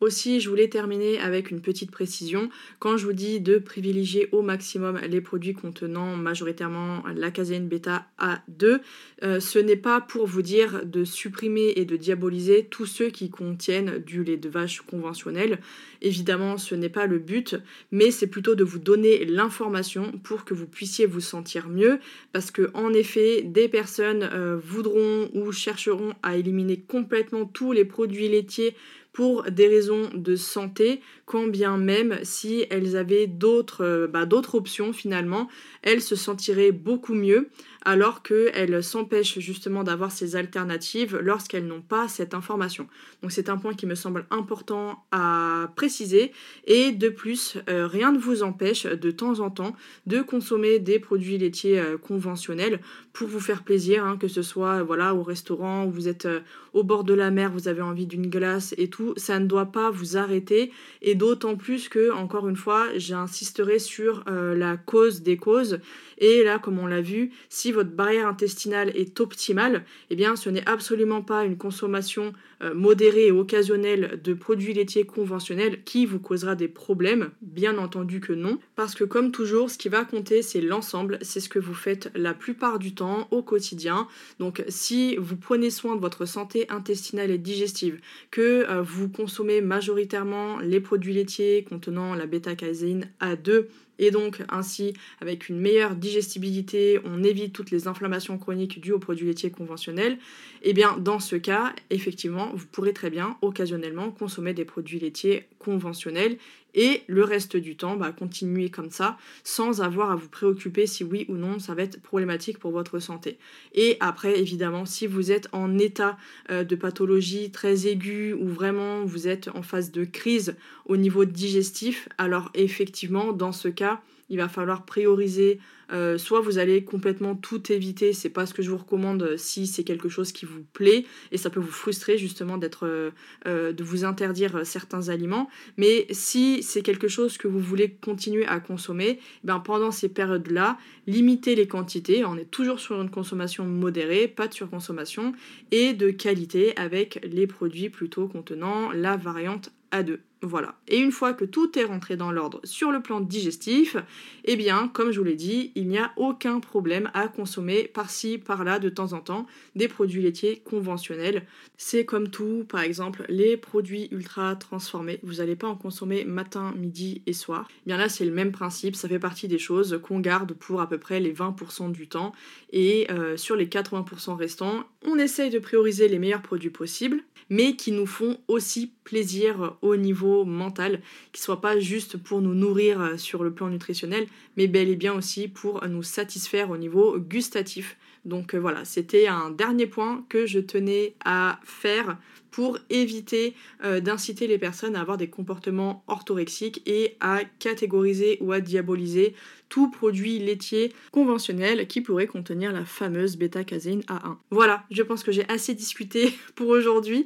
Aussi, 0.00 0.40
je 0.40 0.48
voulais 0.48 0.68
terminer 0.68 1.18
avec 1.18 1.50
une 1.50 1.60
petite 1.60 1.90
précision. 1.90 2.48
Quand 2.78 2.96
je 2.96 3.04
vous 3.04 3.12
dis 3.12 3.38
de 3.38 3.58
privilégier 3.58 4.30
au 4.32 4.40
maximum 4.40 4.98
les 5.06 5.20
produits 5.20 5.52
contenant 5.52 6.16
majoritairement 6.16 7.02
la 7.14 7.30
caséine 7.30 7.68
bêta 7.68 8.06
A2, 8.18 8.80
euh, 9.22 9.40
ce 9.40 9.58
n'est 9.58 9.76
pas 9.76 10.00
pour 10.00 10.26
vous 10.26 10.40
dire 10.40 10.86
de 10.86 11.04
supprimer 11.04 11.74
et 11.76 11.84
de 11.84 11.96
diaboliser 11.96 12.66
tous 12.70 12.86
ceux 12.86 13.10
qui 13.10 13.28
contiennent 13.28 13.98
du 13.98 14.24
lait 14.24 14.38
de 14.38 14.48
vache 14.48 14.80
conventionnel. 14.80 15.58
Évidemment, 16.00 16.56
ce 16.56 16.74
n'est 16.74 16.88
pas 16.88 17.06
le 17.06 17.18
but, 17.18 17.56
mais 17.92 18.10
c'est 18.10 18.26
plutôt 18.26 18.54
de 18.54 18.64
vous 18.64 18.78
donner 18.78 19.26
l'information 19.26 20.12
pour 20.24 20.46
que 20.46 20.54
vous 20.54 20.66
puissiez 20.66 21.04
vous 21.04 21.20
sentir 21.20 21.68
mieux, 21.68 21.98
parce 22.32 22.50
que 22.50 22.70
en 22.72 22.94
effet, 22.94 23.42
des 23.42 23.68
personnes 23.68 24.26
euh, 24.32 24.56
voudront 24.56 25.28
ou 25.34 25.52
chercheront 25.52 26.14
à 26.22 26.38
éliminer 26.38 26.80
complètement 26.80 27.44
tous 27.44 27.72
les 27.72 27.84
produits 27.84 28.28
laitiers 28.28 28.74
pour 29.12 29.44
des 29.44 29.66
raisons 29.66 30.10
de 30.14 30.36
santé, 30.36 31.00
quand 31.30 31.46
bien 31.46 31.76
même 31.76 32.18
si 32.24 32.66
elles 32.70 32.96
avaient 32.96 33.28
d'autres 33.28 33.84
euh, 33.84 34.06
bah, 34.08 34.26
options 34.52 34.92
finalement, 34.92 35.46
elles 35.82 36.02
se 36.02 36.16
sentiraient 36.16 36.72
beaucoup 36.72 37.14
mieux 37.14 37.50
alors 37.82 38.22
qu'elles 38.22 38.82
s'empêchent 38.82 39.38
justement 39.38 39.84
d'avoir 39.84 40.10
ces 40.10 40.36
alternatives 40.36 41.18
lorsqu'elles 41.22 41.66
n'ont 41.66 41.80
pas 41.80 42.08
cette 42.08 42.34
information. 42.34 42.88
Donc 43.22 43.32
c'est 43.32 43.48
un 43.48 43.56
point 43.56 43.74
qui 43.74 43.86
me 43.86 43.94
semble 43.94 44.26
important 44.30 45.04
à 45.12 45.72
préciser 45.76 46.32
et 46.66 46.90
de 46.90 47.08
plus, 47.08 47.56
euh, 47.70 47.86
rien 47.86 48.12
ne 48.12 48.18
vous 48.18 48.42
empêche 48.42 48.84
de 48.84 49.10
temps 49.10 49.40
en 49.40 49.50
temps 49.50 49.74
de 50.06 50.20
consommer 50.20 50.78
des 50.80 50.98
produits 50.98 51.38
laitiers 51.38 51.78
euh, 51.78 51.96
conventionnels 51.96 52.80
pour 53.12 53.28
vous 53.28 53.40
faire 53.40 53.62
plaisir, 53.62 54.04
hein, 54.04 54.18
que 54.18 54.28
ce 54.28 54.42
soit 54.42 54.82
voilà 54.82 55.14
au 55.14 55.22
restaurant 55.22 55.86
où 55.86 55.90
vous 55.90 56.08
êtes 56.08 56.28
au 56.72 56.84
bord 56.84 57.04
de 57.04 57.14
la 57.14 57.30
mer, 57.30 57.50
vous 57.50 57.68
avez 57.68 57.82
envie 57.82 58.06
d'une 58.06 58.28
glace 58.28 58.74
et 58.78 58.88
tout, 58.88 59.14
ça 59.16 59.38
ne 59.38 59.46
doit 59.46 59.72
pas 59.72 59.90
vous 59.90 60.16
arrêter 60.16 60.70
d'autant 61.20 61.54
plus 61.54 61.90
que 61.90 62.10
encore 62.12 62.48
une 62.48 62.56
fois, 62.56 62.86
j'insisterai 62.96 63.78
sur 63.78 64.24
la 64.26 64.78
cause 64.78 65.20
des 65.20 65.36
causes 65.36 65.80
et 66.20 66.44
là 66.44 66.58
comme 66.58 66.78
on 66.78 66.86
l'a 66.86 67.00
vu, 67.00 67.30
si 67.48 67.72
votre 67.72 67.90
barrière 67.90 68.28
intestinale 68.28 68.92
est 68.94 69.20
optimale, 69.20 69.84
eh 70.10 70.16
bien 70.16 70.36
ce 70.36 70.50
n'est 70.50 70.68
absolument 70.68 71.22
pas 71.22 71.44
une 71.44 71.58
consommation 71.58 72.32
euh, 72.62 72.74
modérée 72.74 73.28
et 73.28 73.32
occasionnelle 73.32 74.20
de 74.22 74.34
produits 74.34 74.74
laitiers 74.74 75.06
conventionnels 75.06 75.82
qui 75.84 76.04
vous 76.04 76.20
causera 76.20 76.54
des 76.54 76.68
problèmes, 76.68 77.30
bien 77.40 77.78
entendu 77.78 78.20
que 78.20 78.34
non, 78.34 78.58
parce 78.76 78.94
que 78.94 79.04
comme 79.04 79.32
toujours, 79.32 79.70
ce 79.70 79.78
qui 79.78 79.88
va 79.88 80.04
compter, 80.04 80.42
c'est 80.42 80.60
l'ensemble, 80.60 81.18
c'est 81.22 81.40
ce 81.40 81.48
que 81.48 81.58
vous 81.58 81.74
faites 81.74 82.10
la 82.14 82.34
plupart 82.34 82.78
du 82.78 82.94
temps 82.94 83.28
au 83.30 83.42
quotidien. 83.42 84.06
Donc 84.38 84.62
si 84.68 85.16
vous 85.16 85.36
prenez 85.36 85.70
soin 85.70 85.96
de 85.96 86.00
votre 86.00 86.26
santé 86.26 86.66
intestinale 86.70 87.30
et 87.30 87.38
digestive, 87.38 87.98
que 88.30 88.66
euh, 88.68 88.82
vous 88.82 89.08
consommez 89.08 89.62
majoritairement 89.62 90.58
les 90.58 90.80
produits 90.80 91.14
laitiers 91.14 91.64
contenant 91.68 92.14
la 92.14 92.26
bêta-caséine 92.26 93.10
A2, 93.20 93.66
et 94.00 94.10
donc 94.10 94.42
ainsi 94.48 94.94
avec 95.20 95.48
une 95.48 95.60
meilleure 95.60 95.94
digestibilité, 95.94 96.98
on 97.04 97.22
évite 97.22 97.52
toutes 97.52 97.70
les 97.70 97.86
inflammations 97.86 98.38
chroniques 98.38 98.80
dues 98.80 98.92
aux 98.92 98.98
produits 98.98 99.26
laitiers 99.26 99.50
conventionnels, 99.50 100.14
et 100.62 100.70
eh 100.70 100.72
bien 100.72 100.96
dans 100.98 101.20
ce 101.20 101.36
cas, 101.36 101.72
effectivement, 101.90 102.50
vous 102.54 102.66
pourrez 102.66 102.92
très 102.92 103.10
bien 103.10 103.36
occasionnellement 103.42 104.10
consommer 104.10 104.54
des 104.54 104.64
produits 104.64 104.98
laitiers 104.98 105.46
conventionnels 105.58 106.38
et 106.74 107.02
le 107.06 107.24
reste 107.24 107.56
du 107.56 107.76
temps, 107.76 107.96
bah, 107.96 108.12
continuer 108.12 108.70
comme 108.70 108.90
ça 108.90 109.16
sans 109.44 109.82
avoir 109.82 110.10
à 110.10 110.16
vous 110.16 110.28
préoccuper 110.28 110.86
si 110.86 111.04
oui 111.04 111.26
ou 111.28 111.34
non 111.34 111.58
ça 111.58 111.74
va 111.74 111.82
être 111.82 112.00
problématique 112.00 112.58
pour 112.58 112.70
votre 112.70 112.98
santé. 112.98 113.38
Et 113.74 113.96
après, 114.00 114.38
évidemment, 114.38 114.86
si 114.86 115.06
vous 115.06 115.32
êtes 115.32 115.48
en 115.52 115.78
état 115.78 116.16
euh, 116.50 116.64
de 116.64 116.76
pathologie 116.76 117.50
très 117.50 117.86
aiguë 117.86 118.32
ou 118.34 118.48
vraiment 118.48 119.04
vous 119.04 119.28
êtes 119.28 119.48
en 119.54 119.62
phase 119.62 119.90
de 119.90 120.04
crise 120.04 120.56
au 120.86 120.96
niveau 120.96 121.24
digestif, 121.24 122.08
alors 122.18 122.50
effectivement, 122.54 123.32
dans 123.32 123.52
ce 123.52 123.68
cas, 123.68 124.00
il 124.30 124.38
va 124.38 124.48
falloir 124.48 124.84
prioriser 124.84 125.60
euh, 125.92 126.18
soit 126.18 126.40
vous 126.40 126.58
allez 126.58 126.84
complètement 126.84 127.34
tout 127.34 127.72
éviter, 127.72 128.12
c'est 128.12 128.30
pas 128.30 128.46
ce 128.46 128.54
que 128.54 128.62
je 128.62 128.70
vous 128.70 128.76
recommande 128.76 129.22
euh, 129.22 129.36
si 129.36 129.66
c'est 129.66 129.82
quelque 129.82 130.08
chose 130.08 130.30
qui 130.32 130.46
vous 130.46 130.62
plaît 130.72 131.04
et 131.32 131.36
ça 131.36 131.50
peut 131.50 131.60
vous 131.60 131.70
frustrer 131.70 132.16
justement 132.16 132.60
euh, 132.82 133.10
de 133.44 133.84
vous 133.84 134.04
interdire 134.04 134.64
certains 134.64 135.08
aliments. 135.08 135.48
Mais 135.76 136.06
si 136.10 136.62
c'est 136.62 136.82
quelque 136.82 137.08
chose 137.08 137.38
que 137.38 137.48
vous 137.48 137.58
voulez 137.58 137.90
continuer 137.90 138.46
à 138.46 138.60
consommer, 138.60 139.18
ben 139.42 139.58
pendant 139.58 139.90
ces 139.90 140.08
périodes-là, 140.08 140.78
limitez 141.06 141.56
les 141.56 141.66
quantités. 141.66 142.24
On 142.24 142.36
est 142.36 142.50
toujours 142.50 142.78
sur 142.78 143.00
une 143.00 143.10
consommation 143.10 143.64
modérée, 143.64 144.28
pas 144.28 144.46
de 144.46 144.54
surconsommation 144.54 145.32
et 145.72 145.92
de 145.92 146.10
qualité 146.10 146.76
avec 146.76 147.20
les 147.24 147.46
produits 147.46 147.90
plutôt 147.90 148.28
contenant 148.28 148.92
la 148.92 149.16
variante 149.16 149.72
A2. 149.92 150.18
Voilà. 150.42 150.74
Et 150.88 150.96
une 150.98 151.12
fois 151.12 151.34
que 151.34 151.44
tout 151.44 151.78
est 151.78 151.84
rentré 151.84 152.16
dans 152.16 152.32
l'ordre 152.32 152.60
sur 152.64 152.90
le 152.90 153.02
plan 153.02 153.20
digestif, 153.20 153.96
eh 154.44 154.56
bien, 154.56 154.88
comme 154.88 155.10
je 155.10 155.18
vous 155.18 155.24
l'ai 155.24 155.34
dit, 155.34 155.70
il 155.74 155.86
n'y 155.86 155.98
a 155.98 156.12
aucun 156.16 156.60
problème 156.60 157.10
à 157.12 157.28
consommer 157.28 157.88
par-ci, 157.88 158.38
par-là, 158.38 158.78
de 158.78 158.88
temps 158.88 159.12
en 159.12 159.20
temps, 159.20 159.46
des 159.76 159.86
produits 159.86 160.22
laitiers 160.22 160.62
conventionnels. 160.64 161.46
C'est 161.76 162.06
comme 162.06 162.30
tout, 162.30 162.64
par 162.66 162.80
exemple, 162.80 163.26
les 163.28 163.58
produits 163.58 164.08
ultra 164.12 164.56
transformés. 164.56 165.20
Vous 165.22 165.34
n'allez 165.34 165.56
pas 165.56 165.68
en 165.68 165.76
consommer 165.76 166.24
matin, 166.24 166.72
midi 166.74 167.20
et 167.26 167.34
soir. 167.34 167.68
Eh 167.70 167.88
bien 167.88 167.98
là, 167.98 168.08
c'est 168.08 168.24
le 168.24 168.32
même 168.32 168.52
principe. 168.52 168.96
Ça 168.96 169.08
fait 169.08 169.18
partie 169.18 169.46
des 169.46 169.58
choses 169.58 170.00
qu'on 170.02 170.20
garde 170.20 170.54
pour 170.54 170.80
à 170.80 170.88
peu 170.88 170.96
près 170.96 171.20
les 171.20 171.34
20% 171.34 171.92
du 171.92 172.08
temps. 172.08 172.32
Et 172.72 173.10
euh, 173.10 173.36
sur 173.36 173.56
les 173.56 173.66
80% 173.66 174.36
restants, 174.36 174.84
on 175.04 175.18
essaye 175.18 175.50
de 175.50 175.58
prioriser 175.58 176.08
les 176.08 176.18
meilleurs 176.18 176.42
produits 176.42 176.70
possibles, 176.70 177.22
mais 177.50 177.76
qui 177.76 177.92
nous 177.92 178.06
font 178.06 178.38
aussi 178.48 178.92
plaisir 179.04 179.76
au 179.82 179.96
niveau 179.96 180.29
mental, 180.44 181.00
qui 181.32 181.40
soit 181.40 181.60
pas 181.60 181.78
juste 181.78 182.16
pour 182.16 182.40
nous 182.40 182.54
nourrir 182.54 183.00
euh, 183.00 183.16
sur 183.16 183.44
le 183.44 183.52
plan 183.52 183.68
nutritionnel, 183.68 184.26
mais 184.56 184.66
bel 184.66 184.88
et 184.88 184.96
bien 184.96 185.14
aussi 185.14 185.48
pour 185.48 185.86
nous 185.86 186.02
satisfaire 186.02 186.70
au 186.70 186.76
niveau 186.76 187.18
gustatif. 187.18 187.96
Donc 188.24 188.54
euh, 188.54 188.58
voilà, 188.58 188.84
c'était 188.84 189.26
un 189.26 189.50
dernier 189.50 189.86
point 189.86 190.24
que 190.28 190.46
je 190.46 190.58
tenais 190.58 191.14
à 191.24 191.58
faire 191.64 192.18
pour 192.50 192.78
éviter 192.90 193.54
euh, 193.84 194.00
d'inciter 194.00 194.46
les 194.46 194.58
personnes 194.58 194.96
à 194.96 195.00
avoir 195.00 195.16
des 195.16 195.28
comportements 195.28 196.04
orthorexiques 196.06 196.82
et 196.86 197.16
à 197.20 197.40
catégoriser 197.58 198.38
ou 198.40 198.52
à 198.52 198.60
diaboliser 198.60 199.34
tout 199.70 199.88
produit 199.88 200.38
laitier 200.38 200.92
conventionnel 201.12 201.86
qui 201.86 202.02
pourrait 202.02 202.26
contenir 202.26 202.72
la 202.72 202.84
fameuse 202.84 203.36
bêta-caséine 203.36 204.00
A1. 204.00 204.36
Voilà, 204.50 204.84
je 204.90 205.02
pense 205.02 205.22
que 205.22 205.32
j'ai 205.32 205.48
assez 205.48 205.74
discuté 205.74 206.34
pour 206.56 206.68
aujourd'hui. 206.68 207.24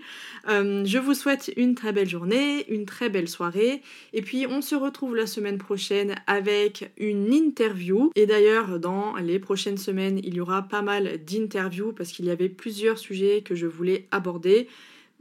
Euh, 0.49 0.85
je 0.85 0.99
vous 0.99 1.15
souhaite 1.15 1.53
une 1.57 1.75
très 1.75 1.93
belle 1.93 2.09
journée, 2.09 2.71
une 2.71 2.85
très 2.85 3.09
belle 3.09 3.29
soirée, 3.29 3.83
et 4.13 4.23
puis 4.23 4.47
on 4.47 4.61
se 4.61 4.75
retrouve 4.75 5.17
la 5.17 5.27
semaine 5.27 5.59
prochaine 5.59 6.15
avec 6.27 6.93
une 6.99 7.33
interview. 7.33 8.13
Et 8.15 8.27
d'ailleurs, 8.27 8.79
dans 8.79 9.17
les 9.17 9.39
prochaines 9.39 9.79
semaines, 9.79 10.21
il 10.23 10.35
y 10.35 10.41
aura 10.41 10.63
pas 10.63 10.83
mal 10.83 11.25
d'interviews 11.25 11.93
parce 11.93 12.13
qu'il 12.13 12.27
y 12.27 12.31
avait 12.31 12.51
plusieurs 12.51 12.99
sujets 12.99 13.43
que 13.43 13.55
je 13.55 13.67
voulais 13.67 14.07
aborder. 14.11 14.69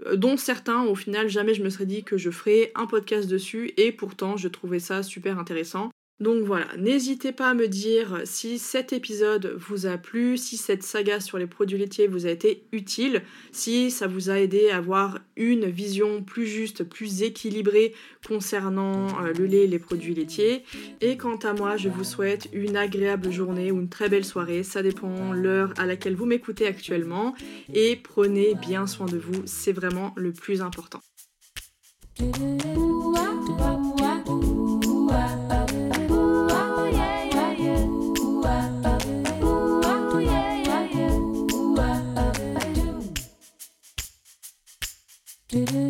Euh, 0.05 0.15
dont 0.15 0.37
certains, 0.37 0.83
au 0.83 0.95
final, 0.95 1.29
jamais 1.29 1.53
je 1.53 1.63
me 1.63 1.69
serais 1.69 1.85
dit 1.85 2.03
que 2.03 2.17
je 2.17 2.31
ferais 2.31 2.71
un 2.75 2.87
podcast 2.87 3.29
dessus, 3.29 3.73
et 3.77 3.91
pourtant 3.91 4.37
je 4.37 4.47
trouvais 4.47 4.79
ça 4.79 5.03
super 5.03 5.39
intéressant. 5.39 5.91
Donc 6.19 6.43
voilà, 6.45 6.67
n'hésitez 6.77 7.31
pas 7.31 7.49
à 7.49 7.53
me 7.53 7.67
dire 7.67 8.21
si 8.23 8.59
cet 8.59 8.93
épisode 8.93 9.57
vous 9.57 9.87
a 9.87 9.97
plu, 9.97 10.37
si 10.37 10.57
cette 10.57 10.83
saga 10.83 11.19
sur 11.19 11.37
les 11.37 11.47
produits 11.47 11.77
laitiers 11.77 12.07
vous 12.07 12.25
a 12.27 12.29
été 12.29 12.65
utile, 12.71 13.23
si 13.51 13.89
ça 13.89 14.07
vous 14.07 14.29
a 14.29 14.39
aidé 14.39 14.69
à 14.69 14.77
avoir 14.77 15.19
une 15.35 15.65
vision 15.65 16.23
plus 16.23 16.45
juste, 16.45 16.83
plus 16.83 17.23
équilibrée 17.23 17.93
concernant 18.27 19.07
euh, 19.23 19.33
le 19.37 19.45
lait 19.45 19.63
et 19.63 19.67
les 19.67 19.79
produits 19.79 20.13
laitiers. 20.13 20.63
Et 21.01 21.17
quant 21.17 21.37
à 21.37 21.53
moi, 21.53 21.77
je 21.77 21.89
vous 21.89 22.03
souhaite 22.03 22.47
une 22.53 22.77
agréable 22.77 23.31
journée 23.31 23.71
ou 23.71 23.79
une 23.81 23.89
très 23.89 24.07
belle 24.07 24.25
soirée, 24.25 24.63
ça 24.63 24.83
dépend 24.83 25.33
l'heure 25.33 25.73
à 25.77 25.85
laquelle 25.85 26.15
vous 26.15 26.25
m'écoutez 26.25 26.67
actuellement. 26.67 27.35
Et 27.73 27.95
prenez 27.95 28.55
bien 28.55 28.85
soin 28.85 29.07
de 29.07 29.17
vous, 29.17 29.41
c'est 29.45 29.73
vraiment 29.73 30.13
le 30.15 30.31
plus 30.31 30.61
important. 30.61 31.01
Do-do. 45.53 45.82